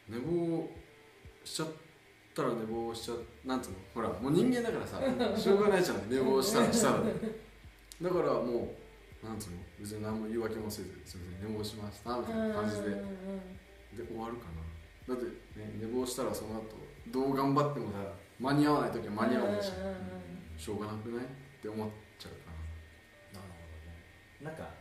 [0.09, 0.69] 寝坊
[1.43, 1.67] しちゃっ
[2.33, 3.13] たら寝坊しちゃ
[3.45, 4.99] なんつうのほらもう人間だからさ
[5.39, 7.13] しょうがないじゃない寝坊したらしたらね
[8.01, 8.75] だからも
[9.23, 12.89] うなんつうの別に何も言い訳もせずすみません寝坊しましたみたいな感じで。
[12.89, 14.45] で終わるか
[15.07, 15.13] な。
[15.13, 15.25] だって、
[15.59, 16.63] ね、寝坊したらその後
[17.11, 17.97] どう頑張ってもさ
[18.39, 20.59] 間に合わない時は間に合わないしうん。
[20.59, 21.25] しょうがなくない？
[21.25, 21.27] っ
[21.61, 22.51] て思っちゃうか
[23.33, 23.39] な。
[23.39, 23.61] なるほ
[24.41, 24.73] どねなんか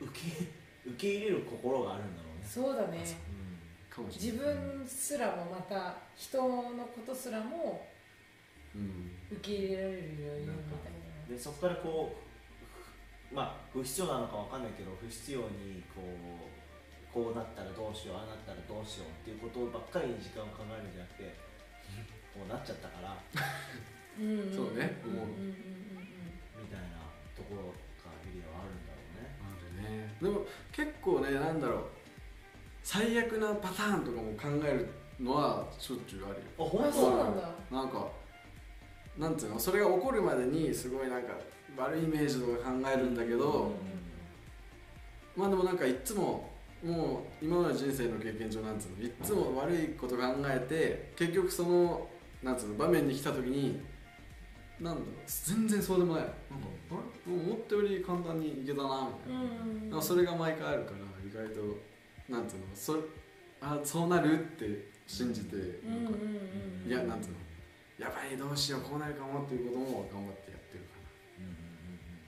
[0.00, 0.46] 受け
[0.90, 2.46] 受け入れる心があるんだろうね。
[2.46, 3.04] そうだね
[4.08, 7.86] 自分すらもまた人のことすらも
[8.74, 9.10] うん。
[9.30, 10.92] 受け入れられる余裕みたい
[11.32, 12.16] んでそこからこ
[13.30, 21.34] うまあ不必要なのかわかんないけど不必要にこうこうなったらどうしようああなったらどうしようっていうことばっかりに時間を考えるんじゃなくて
[22.34, 23.16] こうなっちゃったから。
[24.20, 25.00] そうね。
[25.02, 27.00] 思うみたいな
[27.34, 27.72] ところ
[28.04, 29.34] がエリアはあるんだろうね。
[29.40, 30.14] あるね。
[30.20, 31.99] でも結構ねなんだろう
[32.82, 34.88] 最悪なパターンとかも考える
[35.22, 36.40] のはしょっちゅうあるよ。
[36.58, 36.92] あ本当？
[36.92, 37.50] そうなんだ。
[37.70, 38.08] なんか
[39.18, 39.58] なんていうの？
[39.58, 41.34] それが起こるまでにすごいなんか
[41.76, 43.72] 悪いイメージとか考えるんだけど、
[45.36, 46.50] まあでもなんかいっつも
[46.82, 49.04] もう今までの人生の経験上なんつうの？
[49.04, 52.08] いっつも悪いこと考えて結局その
[52.42, 52.74] なんつうの？
[52.76, 53.80] 場面に来た時に
[54.80, 55.06] なんだろう？
[55.26, 56.22] 全然そうでもない。
[56.22, 56.36] なんか
[56.92, 56.94] あ
[57.28, 57.34] れ？
[57.34, 59.44] 思ったより簡単にいけたなみたいな,、う
[59.86, 61.60] んなんかそれが毎回あるから意外と
[62.30, 62.96] なんつうのそ
[63.60, 66.38] あそうなるって信じて、うんうんなんかうん
[66.86, 66.88] うん。
[66.88, 67.36] いやなんつうの
[67.98, 70.96] やばいどうしようこうなるかもっていうことも頑張ってやってるか
[71.36, 72.22] うんうんうんうん。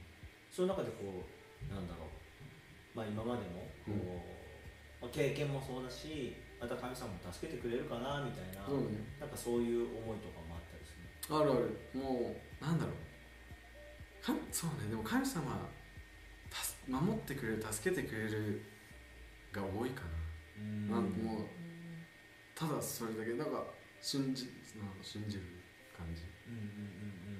[0.50, 3.94] その中でこうなんだろうまあ今までもこ
[5.00, 9.02] う、まあ、経験もそうだしまた神様も助けてくれるかなみたいな、うね。
[9.18, 11.74] なんかそういう思いとかもあったりするあるある。
[11.94, 13.12] もうなんだろう。
[14.22, 15.42] かそうねでも神様
[16.88, 18.62] 守ってくれる助けてくれる
[19.52, 20.02] が多いか
[20.88, 20.96] な。
[20.96, 21.46] なんもう
[22.54, 23.64] ただそれだけなんか
[24.00, 25.42] 信じなんか信じる
[25.96, 26.22] 感じ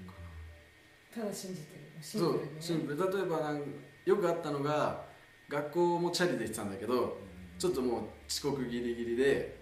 [0.06, 1.82] かただ信じてる。
[2.00, 2.60] シなそうンプルにね。
[2.62, 3.12] シンプル。
[3.12, 3.62] 例えばなん
[4.04, 5.04] よくあったのが
[5.48, 7.18] 学校もチャリで行ってたんだけど
[7.58, 9.60] ちょっともう遅刻ギリギリで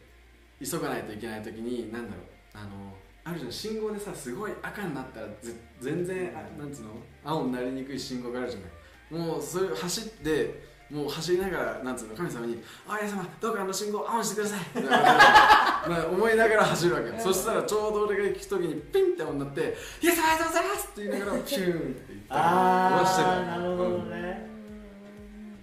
[0.64, 6.90] 急がないといけない時に何だろうあのあるじゃん信号でさすごい赤になったらぜ全然あなんつうの
[7.24, 8.70] 青になりにくい信号があるじゃない。
[9.10, 24.10] もうそれ走ってもう走りながらなんつうの神様に「あイエス様どうかあの信号青にしてください」みた 思いながら走るわけそしたらちょうど俺が行く時にピンって青になって「イエス様ありがとうございます!」って言いながらピューンって言ったりあはしてなるほどうん。
[24.10, 24.50] ね、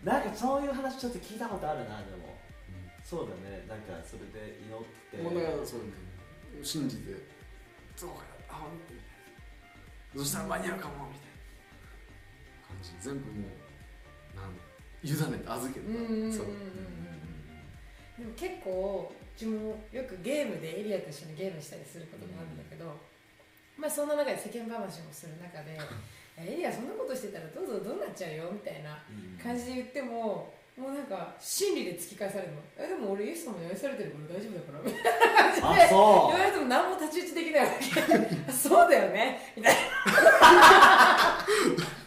[0.03, 2.37] なんかそういう話ちょっと聞いたことあるなでも。
[3.03, 3.65] そうだね。
[3.69, 5.17] なんかそれで祈って。
[5.17, 6.07] もうだからそうね
[6.63, 7.13] 信じて
[7.95, 8.15] そうか
[8.49, 8.95] あみたい
[10.15, 11.29] なそしたら間に合うかもみたい
[12.61, 13.66] な感じ全部もう
[15.15, 15.86] ねて預けて。
[15.88, 16.08] うんうんうん。
[16.08, 16.46] うんうんそう。
[18.17, 22.98] でも結構自分もよくゲームでエリアと一緒にゲームしたりすることもあるんだけど、
[23.78, 25.78] まあそんな中で世間話もする中で
[26.38, 29.38] エリアそんなことしてたらどうぞどうなっちゃうよみたいなうん。
[29.38, 32.62] 感じで言ってももうなんか真理で突き返されるの。
[32.78, 34.84] えでも俺イエス様に愛されてるから大丈夫だから。
[34.86, 37.72] みたいな感じで言われても何も太刀打ちできないわ
[38.46, 38.52] け。
[38.54, 39.52] そうだよね。
[39.56, 39.78] みたいう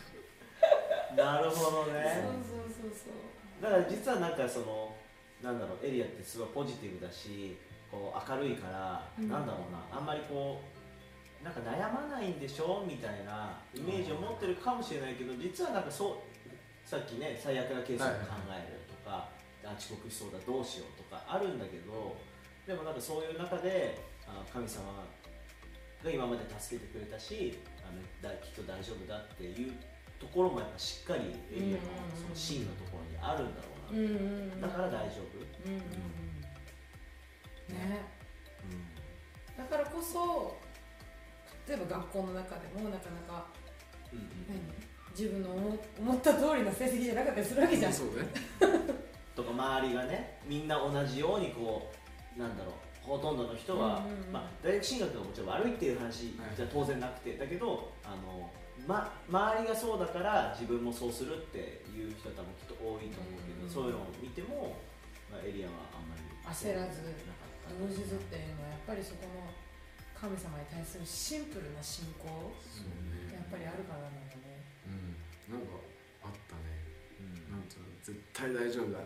[1.16, 2.20] なるほどな、ねそ
[2.54, 3.12] うそうそうそう
[3.59, 4.96] だから実はなんかその
[5.42, 7.56] なんだろうエリアってすごいポジティブだし
[7.90, 9.28] こう明るいから、うん。
[9.28, 19.28] なんだろうなあんまりこうなんか悩まないんでしょみたいなイメージを持ってるかもしれないけど実はなんかそうさっきね最悪なケースを考えるとか、
[19.64, 22.16] あ遅刻しそうだどうしようとかあるんだけど
[22.66, 25.06] でもなんかそういう中であ神様
[26.04, 29.72] が今まで助けてくれたしあのだきっと大丈夫だっていう
[30.20, 31.82] ところもやっぱしっかりエリアの
[32.14, 34.02] その芯のところにあるんだろうな、う。
[34.02, 34.60] んうんうん。
[34.60, 37.74] だから大丈夫、うんうんうん。
[37.74, 38.02] ね。
[39.56, 40.56] だからこそ
[41.66, 43.46] 例えば学校の中でもなかなか
[44.12, 44.60] うんうん何？
[45.16, 48.12] 自分の思思った通りの成績じゃなかったりするわけじゃんそうね。
[49.34, 51.90] とか周りがねみんな同じようにこ
[52.36, 54.32] うなんだろうほとんどの人は、うんうんうん。
[54.32, 58.50] まあ、大学進学がもちろん悪いっていう話じゃ当然なくて、だけどあの、
[58.86, 63.70] ま、周りがそうだから自分もそうするっていう人多分きっと多いと思うけど、うん。
[63.70, 64.76] そういうのを見ても、
[65.30, 66.22] まあ、エリアはあんまり
[66.54, 67.00] 焦らず。
[67.78, 69.46] 動じずっていうのはやっぱりそこの
[70.10, 72.26] 神様に対するシンプルな信仰
[72.66, 73.30] そうね。
[73.30, 74.66] やっぱりあるからなんだね。
[74.90, 75.54] うん。
[75.54, 75.78] なんか
[76.26, 76.82] あったね。
[77.22, 77.54] うん。
[77.54, 78.98] なんつうの絶対大丈夫だ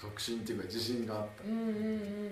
[0.00, 1.44] か確信っていうか自信があった。
[1.44, 1.54] うんう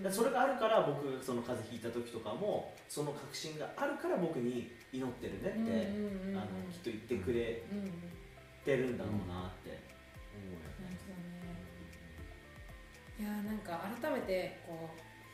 [0.01, 0.13] んうん。
[0.13, 6.37] それがあるから僕その風邪ひいた時とかもその確信があるから僕に祈ってるねって、うんうんうんうん。
[6.37, 7.93] あのきっと言ってくれうんうん
[8.65, 9.97] てるんだろうなって。
[10.37, 11.57] 思うよなるほどね
[13.19, 14.91] いやーなんか改めてこ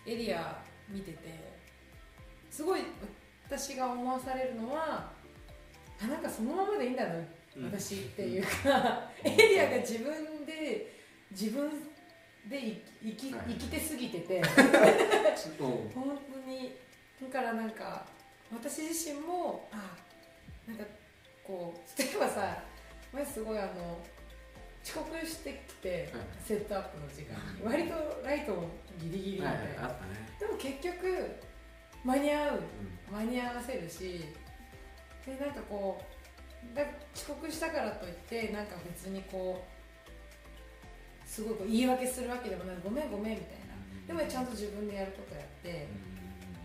[0.07, 1.53] うエリア見てて
[2.51, 2.83] すごい
[3.47, 5.11] 私が思わされるのは
[6.01, 7.27] あなんかそのままでいいんだな、うん
[7.64, 8.49] 私っていうか、
[9.23, 10.90] エリアが自分で
[11.31, 11.71] 自分
[12.49, 13.45] で生きはい。
[13.51, 14.39] 生きてすぎてて。
[14.39, 14.45] うん。
[15.95, 16.77] 本当に。
[17.23, 18.05] だからなんか
[18.53, 19.97] 私自身もあ
[20.67, 20.85] なんか
[21.45, 22.63] こう例えばさ
[23.13, 23.99] 前すごいあの
[24.85, 26.23] 遅刻してきて、はい。
[26.45, 27.65] セットアップの時間に。
[27.65, 28.69] 割とライトも
[29.01, 29.55] ギリギリみたはい。
[29.55, 29.77] いはいね。
[30.41, 31.37] でも結局
[32.05, 32.59] 間に合う。
[32.59, 32.63] う
[33.15, 34.25] 間に合わせるし
[35.25, 36.03] でなんかこ
[36.73, 36.83] うだ
[37.15, 39.72] 遅刻したからといってなんか別にこう
[41.33, 42.77] すごい言い訳するわけでもない。
[42.85, 43.73] ごめんごめんみたいな。
[44.05, 45.88] でもちゃんと自分でやることやって。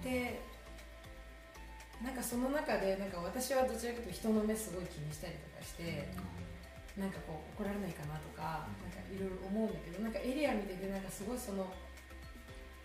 [0.04, 0.42] で
[2.04, 6.10] なんかその中でなんか私はどちらかというと人の目すごい気にしたりとかして
[7.00, 8.68] なんかこう怒られないかなとか
[9.10, 11.72] いろいろ思うんだけどなんかエリア見ててなんかすごいその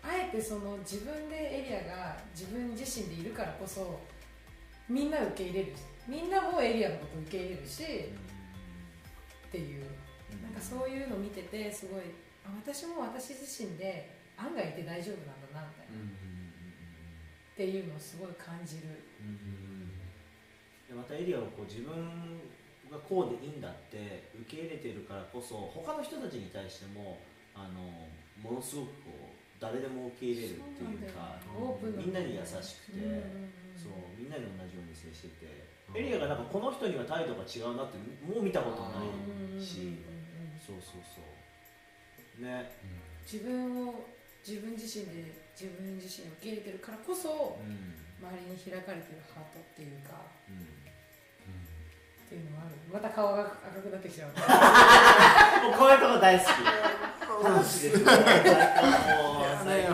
[0.01, 3.99] あえてその自分でエリアが自分自身でいるからこそ
[4.89, 5.73] みんな受け入れる
[6.07, 9.85] みんなもエリアのこと受け入れるしっていう
[10.53, 12.13] なんかそういうの見ててすごい
[12.45, 15.97] あ私も私自身で案外いて大丈夫なんだなみたいな。
[15.97, 16.23] ん
[17.53, 19.01] っていうのをすごい感じる。
[20.89, 22.41] でまたエリアをこう自分
[22.89, 27.21] がこうでいいんだって受け入れてるからこそ他の人たちに対しても
[27.53, 28.09] あの
[28.41, 33.23] ものすごくこう誰でも受け入れるっていうかオープンみんなに優しくて、
[33.77, 35.47] そうみんなに同じように接してて、
[35.93, 40.03] エリアがなんかこの人には態度が違うなってもう見たことないし、
[40.65, 42.43] そうそうそう。
[42.43, 42.71] ね。
[43.29, 44.07] 自分を
[44.47, 47.99] 自分自身で自分自身を受け入れてるからこそうん。
[48.23, 50.63] 周りに開かれてるハートっていうかうん。
[50.63, 52.75] っていうのもある。
[52.87, 54.31] また顔が赤くなってきちゃう。
[55.67, 56.47] もうこういうとこ大好き。
[57.43, 57.99] 話です。
[57.99, 58.05] よ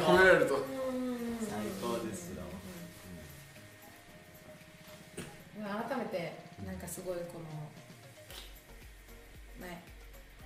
[0.01, 0.65] 褒められると。
[1.41, 2.43] 最高ですよ。
[5.57, 6.33] 改めて
[6.65, 7.78] なんかすごいこのね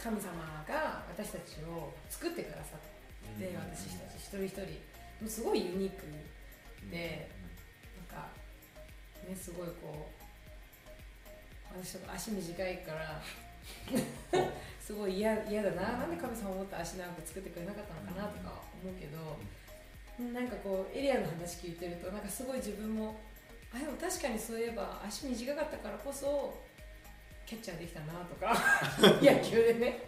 [0.04, 0.36] 神様
[0.68, 4.62] が私たちを作ってくださって私たち一人一人。
[5.24, 6.04] もうすごいユニーク
[6.92, 7.30] で
[8.12, 8.28] なんか
[9.26, 10.12] ねすごいこ
[11.80, 13.22] う私とか足短いから
[14.84, 16.00] すごい嫌嫌だな。
[16.00, 19.40] なんで神様もっと足長く作ってくれなかったのかなとか思うけど
[20.34, 23.16] なんかこうエリアの話聞いてるとなんかすごい自分も
[23.74, 26.60] あでも確かにそういえば足短かったからこそ
[27.46, 28.54] キャッチャーできたなとか
[29.22, 30.08] 野球でね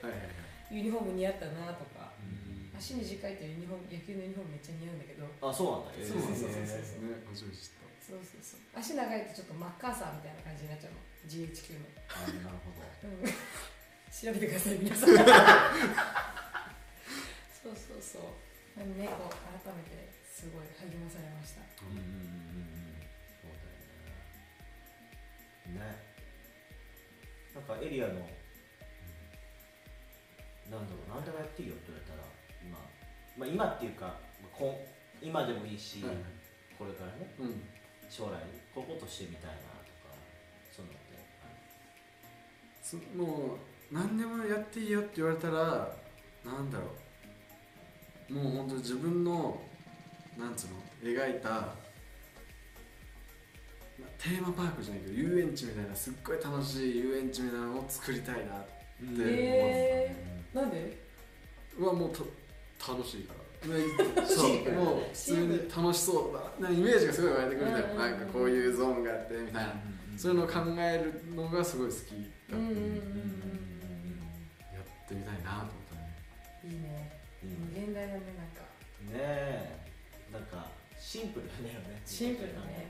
[0.71, 2.71] ユニフォーム似合ったなとかうん。
[2.77, 5.27] 足短いとユニフォーム野球のユニフォームめっちゃ似合うんだけど。
[5.41, 6.07] あそうなんだ。
[6.07, 6.61] そうそうそうそう。
[6.61, 7.71] へそうね初めて知っ
[8.05, 8.59] そうそうそう。
[8.77, 10.99] 足長いとちょっとマッカーサーみたいな感じになっちゃうの。
[11.25, 12.85] GHQ の、ーあなるほど。
[13.09, 13.33] うん、調
[14.29, 15.11] べてください皆さん。
[17.49, 18.37] そうそうそう。
[18.77, 19.41] なんでねこう改
[19.73, 21.65] めてすごい励まされました。
[21.81, 23.01] うんうんうんうん。
[23.41, 23.65] そうだ
[25.73, 25.97] よね。
[25.97, 26.04] ね
[27.55, 28.13] なんかエリアの
[30.69, 32.27] なんだろう何でもやっていいよって言われたら
[32.61, 32.77] 今
[33.37, 34.05] まあ今っていうか、
[34.43, 34.75] まあ、こん
[35.21, 36.15] 今でもいいし、たはい。
[36.77, 37.63] これからねうん。
[38.09, 38.43] 将来
[38.75, 39.63] こういうことしてみたいなと
[40.03, 40.13] か
[40.71, 41.15] そういうのって。
[42.83, 45.95] そもう何でもやっていいよって言われたら
[46.43, 46.91] なんだろ
[48.29, 48.33] う。
[48.33, 49.61] もう本当自分の
[50.37, 51.73] なんつうの描いた
[53.99, 60.15] まテーマパークじゃないけど遊園地みたいなすっごい楽しい遊園地みたいなのを作りたいなって思ってへ
[60.53, 60.97] なんで？
[61.77, 62.11] うわもう
[62.77, 63.45] た楽しいから。
[63.73, 63.81] ね
[64.27, 66.73] そうもう普通に楽しそうだな。
[66.75, 67.97] イメージがすごい湧いてくるんだようん。
[67.97, 69.73] なんかこういうゾーンがあってみたいな。
[70.15, 71.97] そういうのを考えるのがすごい好き
[72.49, 72.91] だうんうんうんうんうん。
[74.71, 76.15] やってみたいなと思ったね。
[76.63, 77.11] うんいいね。
[77.43, 78.61] いいね無限大だねなんか。
[79.01, 79.77] ねえ。
[80.31, 82.01] なんかシンプルだよね。
[82.05, 82.87] シンプルだね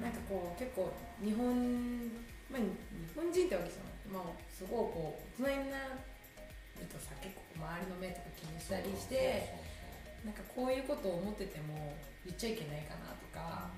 [0.00, 2.08] なんかこう結構日本
[2.50, 2.68] まあ日
[3.14, 3.96] 本人ってわけじゃない。
[4.06, 5.78] まあすごいこう大人にな
[6.78, 9.50] るとさ結構周りの目とか気にしたりして
[10.24, 13.70] なんかこういうことを思ってても言っちゃいけないかなとか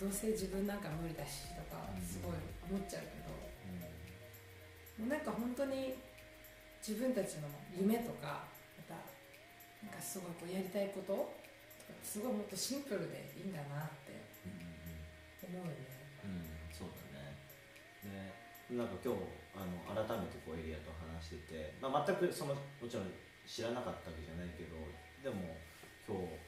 [0.00, 3.28] どうせ自分なんか無理だしとかすごい思っちゃうけど
[4.96, 5.96] もうなんか本当に
[6.80, 8.48] 自分たちの夢とか
[8.80, 8.96] また
[9.84, 13.99] なんかすごいこうやりたいこととかすごいもっとシンプルでいいんだなって
[15.50, 15.90] 思うよね
[16.22, 17.34] うんそうだね。
[18.06, 18.32] ね
[18.70, 19.26] なんか今日
[19.58, 23.10] あの改めてこうエリアと話してて、まあ、全くそのもちろん
[23.42, 24.78] 知らなかったわけじゃないけど
[25.26, 25.58] でも
[26.06, 26.38] 今日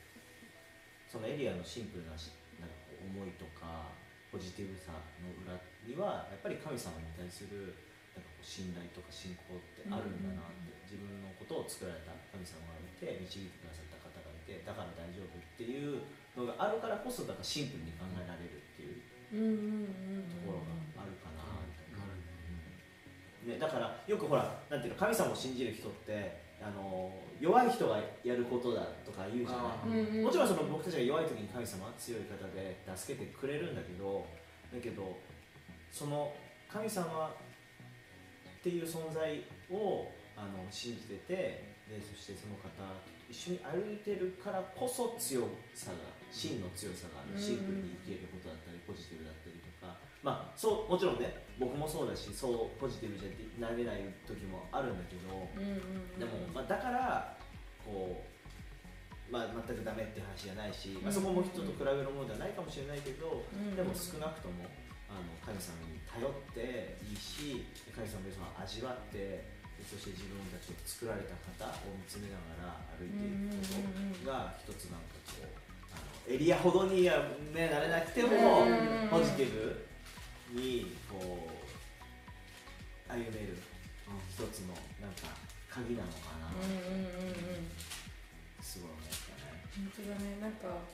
[1.11, 2.31] そのエリアのシンプルなし
[2.63, 3.91] なんかこう思いとか
[4.31, 7.75] ポジティブさの裏にはやっぱり神様に対する
[8.15, 14.02] なんかこう信頼とか信仰ってあるんだなって、自分のことを作られた神様がいて導いてくださった
[14.43, 16.03] 方がいてだから大丈夫っていう
[16.35, 18.99] のがあるからこそだからシンプルに考えられるっていう
[20.27, 21.43] ところがあるかな
[23.43, 34.25] ね、だからよくほらなんていうの神様を信じる人ってあの弱い人がやることだとか言うじゃあないもちろんその僕たちが弱い時に神様は強い方で助けてくれるんだけど
[34.73, 35.19] だけど
[35.91, 36.33] その
[36.73, 39.43] 神様っていう存在
[39.75, 41.35] をあの信じてて
[41.91, 55.33] でそしてその方と一緒に歩いてるからこそ強さが真の強さがあるシンプルに生きれることだったりポジティブだったりとかまあそうもちろんね僕もそうだしそうポジティブじゃなれない時もあるんだけど
[56.21, 57.37] でも、まあ、だから
[57.81, 63.73] こう、まあ、全くダメっていう話じゃないし、まあ、そこも人と比べるものではないかもしれないけど、うん。
[63.77, 64.69] でも少なくとも
[65.09, 69.52] あの神様に頼っていいし神様の良さを味わってで
[69.89, 75.49] そして自分たちを作られた方を見つめながら歩いていくことが一つなんかこう
[75.93, 79.87] あのエリアほどには、ね、なれなくてもうんポジティブ
[80.55, 81.63] にこう
[83.13, 83.59] 歩める
[84.31, 85.29] 一つのなんか
[85.69, 86.53] 鍵なのかな。
[88.61, 89.65] すごい思ったね。
[89.77, 90.41] 本当だね。
[90.41, 90.85] なんか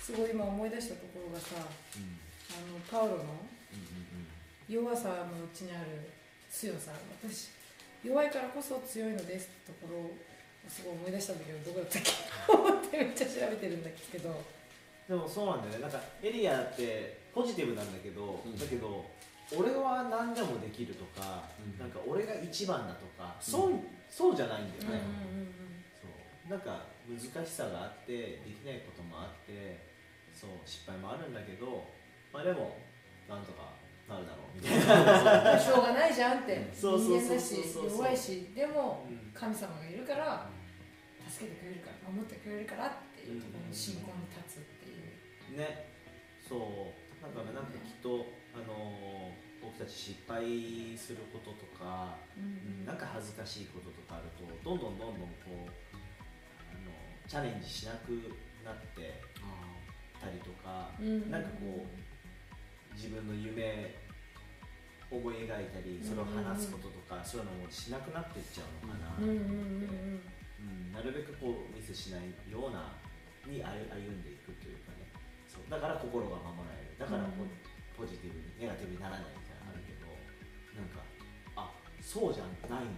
[0.00, 1.54] すごい今思い出したところがさ
[1.96, 2.18] うん。
[2.50, 3.42] あのパウロの
[3.72, 4.26] うん。
[4.68, 6.10] 弱さのうちにある
[6.50, 6.92] 強さ。
[7.22, 7.50] 私
[8.04, 10.14] 弱いからこそ強いのですってところを
[10.68, 12.12] すごい思い出したんだけどどこだったっけ？
[12.52, 14.42] 思ってめっちゃ調べてるんだけど。
[15.08, 15.80] でもそうなんだよね。
[15.80, 18.58] なんかエリアってポジティブなんだけど、うん。
[18.58, 19.04] だけど
[19.56, 21.78] 俺は何でもできるとか、うん。
[21.78, 23.72] なんか俺が一番だとか、そう
[24.10, 25.00] そうじゃないんだよね、
[26.00, 26.50] そう。
[26.50, 29.80] なんか難しさがあってできないこともあって
[30.34, 31.88] そう失敗もあるんだけど
[32.32, 32.76] まあでも
[33.28, 33.72] なんとか
[34.08, 36.70] なるだろうみたいな、しょうがないじゃんって。
[36.72, 37.54] 人そうそうそう間だし
[37.98, 39.30] 弱いしでもうん。
[39.34, 40.50] 神様がいるから
[41.30, 44.98] 助けてくれるから守ってくれるからっていうところに信仰に立つってい
[45.54, 45.58] う。
[45.58, 45.92] ね。
[46.42, 47.22] そう。
[47.22, 52.86] なんかねなんかきっとあのー僕たち失敗することとかうん。
[52.86, 55.70] なんか恥ずかしいこととかあるとどんどんどんどんこう
[56.70, 56.90] あの
[57.26, 58.10] チャレンジしなく
[58.64, 59.20] なって
[60.18, 61.30] たりとかうん。
[61.30, 62.07] なんかこう
[62.98, 63.94] 自分の夢
[65.06, 70.20] 思い描いたりそれを話すこととかそういうのもしなくなっていっちゃうのかな、うんうん
[70.92, 72.98] なるべくこうミスしないような
[73.46, 75.06] に歩歩んでいくというかね。
[75.46, 75.70] そう。
[75.70, 76.98] だから心が守られる。
[76.98, 77.54] だからこう、うん。
[77.94, 80.06] ポジティブにネガティブにならないみたいなのあるけど
[80.78, 81.02] なんか
[81.58, 82.94] あそうじゃないん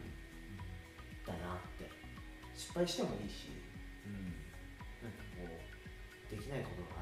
[1.25, 1.89] だなって。
[2.53, 3.49] 失敗してもいいし、
[4.05, 4.37] うん、
[5.01, 7.00] なんかこうできないことが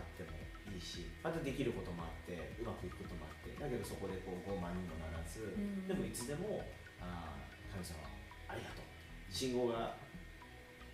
[0.79, 0.83] いい。
[0.83, 3.51] しあとできることもあってうまくいくこともあって。
[3.59, 5.89] だけどそこでこう傲慢にもならず、うん。
[5.89, 6.63] でもいつでも
[7.03, 8.07] あー神様
[8.49, 8.87] ありがとう。
[9.29, 9.95] 信号が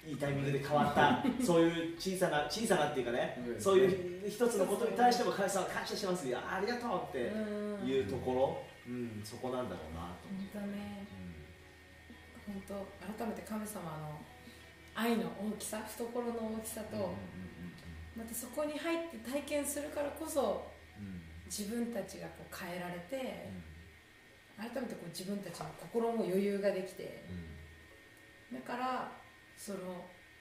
[0.07, 1.21] いいタイミングで変わった。
[1.45, 3.61] そういう小さな小さなっていうかね、うん。
[3.61, 6.39] そういう一つのことに対しても神様感謝しますよ。
[6.39, 7.87] あありがとうってうん。
[7.87, 10.29] いうところ、うんそこなんだろうなと。
[10.29, 11.07] 思本当ね。
[12.49, 14.21] う、本当改めて神様の
[14.95, 17.54] 愛の大きさ懐の大きさと、うんうん
[18.17, 21.07] またそこに入って体験するからこそうん。
[21.07, 23.51] うん自分たちがこう変えられて
[24.59, 24.71] うん。
[24.71, 27.23] 改めてこう自分たちの心も余裕ができて
[28.53, 29.13] だから
[29.57, 29.79] その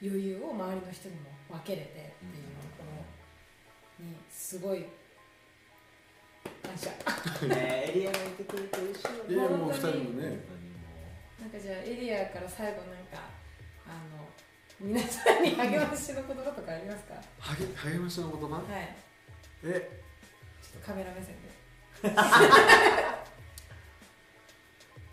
[0.01, 2.11] 余裕を周りの人にも分けれてっていうと
[2.77, 2.83] こ
[3.99, 4.85] ろにすごい
[6.63, 6.89] 感謝。
[7.51, 10.03] エリアがいてくれて嬉しいよいやもう二本当に。
[10.03, 10.27] 人もね
[11.41, 13.27] なんかじゃあエリアから最後なんか
[13.85, 14.25] あの
[14.79, 17.13] 皆さんに励ましの言葉とかありますか？
[17.39, 17.65] は励
[17.95, 18.57] 励ましの言葉？
[18.57, 18.61] い。
[19.63, 20.01] え？
[20.61, 21.51] ちょっとカメラ目線で。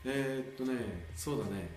[0.06, 0.78] えー、っとね
[1.14, 1.68] そうだね。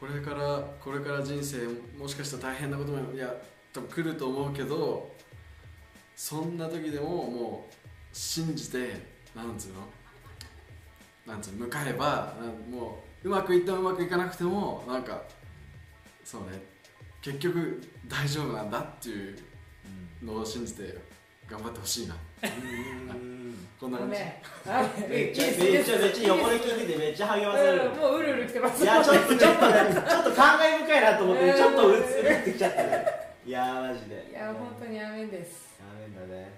[0.00, 3.34] これからこれから人生もしかしたら大変なこともいや
[3.72, 5.14] 多分来ると思うけど
[6.14, 7.74] そんな時でももう
[8.16, 9.00] 信じて
[9.34, 11.34] なんつうの？
[11.34, 11.58] なんつうの？
[11.66, 12.34] 向かえば
[12.70, 15.22] もううまくいってもうまくいかなくてもなんか
[16.26, 16.60] そうね。
[17.22, 19.38] 結局大丈夫なんだっていう
[20.24, 20.98] のを信じて
[21.48, 22.16] 頑張ってほしいな。
[22.42, 22.46] う
[23.16, 23.54] ん。
[23.78, 24.16] こんな感じ。
[24.16, 28.82] ごめっちゃ横で聞いててめっちゃ励まされるうんもううるうる来てます。
[28.82, 31.56] いやちょっとちょっとねちょっと感慨深いなと思ってうん。
[31.56, 33.06] ちょっとうるってきちゃったね
[33.46, 34.28] いやーマジで。
[34.28, 35.78] いや本当にアメンです。
[35.78, 36.50] ダメだね。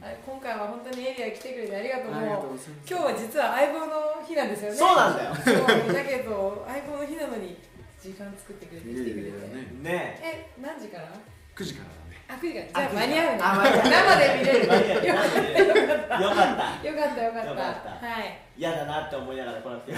[0.00, 2.14] あ今回は本当にエリア来てくれてありがとう。
[2.14, 2.58] ありがともう
[2.88, 4.76] 今日は実は相棒の日なんですよね。
[4.76, 5.34] そうなんだよ。
[5.34, 7.58] だけど相棒の日なのに
[8.00, 9.28] 時間作ってくれてい来てくれて。
[9.28, 9.66] やいやいやね。
[9.82, 11.08] ねえ何時から
[11.54, 12.22] ？9時からだね。
[12.28, 12.66] あ9時から。
[12.66, 13.88] じゃああ間に合うねあ間に合う。
[13.90, 14.66] 生で見れる。
[14.66, 16.20] よかった。
[16.20, 16.88] よかった。
[16.88, 18.06] よかったよかった。
[18.06, 18.38] はい。
[18.56, 19.92] 嫌だなって思いながら来なくて。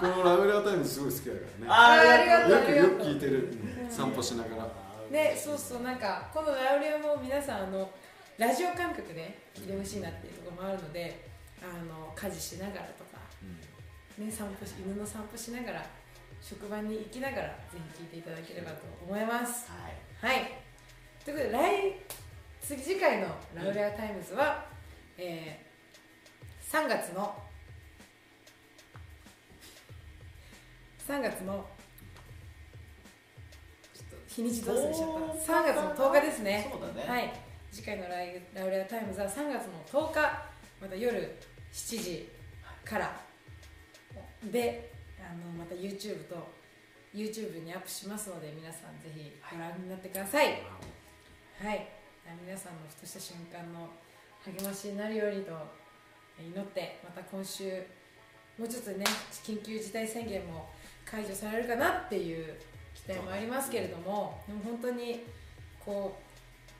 [0.00, 2.50] このラブラータイムすごい好きだからねあーありがとう。
[2.50, 3.48] よくよく聞いてる。
[3.82, 3.90] うん。
[3.90, 4.86] 散歩しながら。
[5.10, 7.88] でそうそうなんかこのラウレアも皆さんあの
[8.38, 11.28] ラジオ感覚で聞いてほしいなっていうところもあるので
[11.62, 13.18] あの家事しながらとか、
[14.18, 15.86] ね、散歩し犬の散歩しながら
[16.48, 17.54] 職場に行きながらぜ
[17.98, 19.68] ひ聞いていただければと思います。
[20.22, 20.34] はい。
[20.34, 20.52] はい。
[21.24, 22.00] ということで来
[22.62, 24.64] 次次回の「ラウレアタイムズは」
[25.18, 25.66] えー
[26.76, 27.42] 3月の
[31.06, 31.64] 3月の
[33.94, 35.08] ちょっと日にちどう忘れちゃっ
[35.46, 36.68] た3月の10日ですね。
[36.70, 37.08] そうだね。
[37.08, 37.32] はい。
[37.72, 40.20] 次回のライラウレアタイムズは3月の10日
[40.80, 41.36] また夜
[41.72, 42.28] 7時
[42.84, 43.20] から
[44.44, 44.95] で
[45.26, 46.48] あのまた YouTube と
[47.12, 50.62] YouTube にアップしますので皆さんぜひご覧になってください。
[51.62, 51.88] はい。
[52.44, 53.88] 皆さんのふとした瞬間の
[54.44, 55.52] 励ましになるようにと
[56.38, 57.82] 祈ってまた今週
[58.58, 59.04] もうちょっとね
[59.44, 60.68] 緊急事態宣言も
[61.04, 62.54] 解除されるかなっていう
[62.94, 65.24] 期待もありますけれどもでも本当に
[65.84, 66.18] こ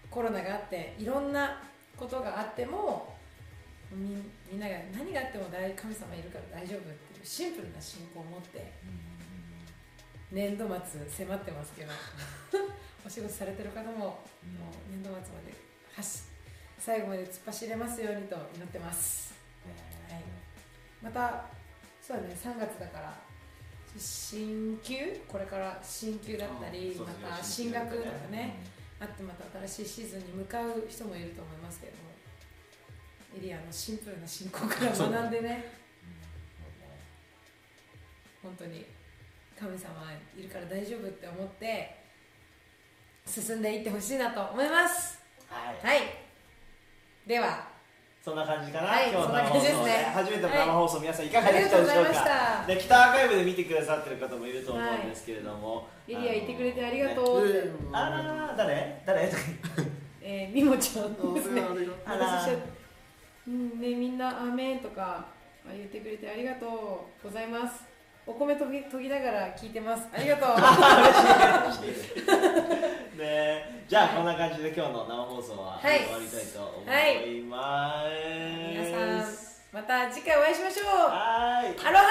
[0.05, 1.63] うコロナがあっていろんな
[1.97, 3.15] ことがあっても
[4.47, 8.73] みみんなが何があっても大神様いるから大丈夫っていうシンプルな信仰を持って
[10.31, 11.93] 年度末迫ってますけど
[13.07, 15.55] お仕事されてる方ももう年度末まで
[15.95, 16.23] 走
[16.79, 19.35] 最後まで突っ走れますようにと祈ってます。
[20.09, 20.23] はい。
[21.03, 21.47] また
[22.03, 23.15] そうだね3月だから
[23.99, 24.95] 新級
[25.27, 28.77] これから新級だったりまた進学とかね。
[28.99, 32.06] あってまた新しいシーズンに向かう人もいると思いますけれども
[33.37, 35.73] エリアのシンプルな信仰から学んでね。
[38.43, 38.87] 本当に
[39.59, 39.91] 神様
[40.39, 41.97] いるから大丈夫って思って
[43.27, 45.21] 進んでいってほしいなと思います。
[45.49, 45.87] はい。
[45.87, 46.01] はい。
[47.27, 47.69] では
[48.25, 50.11] そんな感じかな、はい今日のそんな感じですね。
[50.15, 52.13] 初めての生放送、皆さんいかがでしたでしょうか？
[52.13, 52.67] た。
[52.67, 57.15] で北アーカイブで見てくださってる方もいると思うんですけれども、エリアいてくれてありがう。
[57.15, 59.03] とうって、あらー誰？
[59.05, 59.31] 誰？
[60.23, 61.63] えー、みもちゃんですね
[63.47, 63.81] うん。
[63.81, 65.25] ねみんな「アーメン」とか
[65.69, 67.85] あ言ってくれてありがとうございます。
[68.27, 70.09] お米研ぎ研ぎながら聞いてます。
[70.13, 70.49] ありがとう。
[73.17, 76.01] ねじゃあこんな感じで今日の生放送ははい。
[76.05, 78.07] 終わりたいと思はいいます、
[78.75, 78.85] 皆
[79.23, 79.37] さん
[79.73, 80.87] また次回お会いしましょう。
[80.89, 81.77] はーい。
[81.87, 82.05] アロハ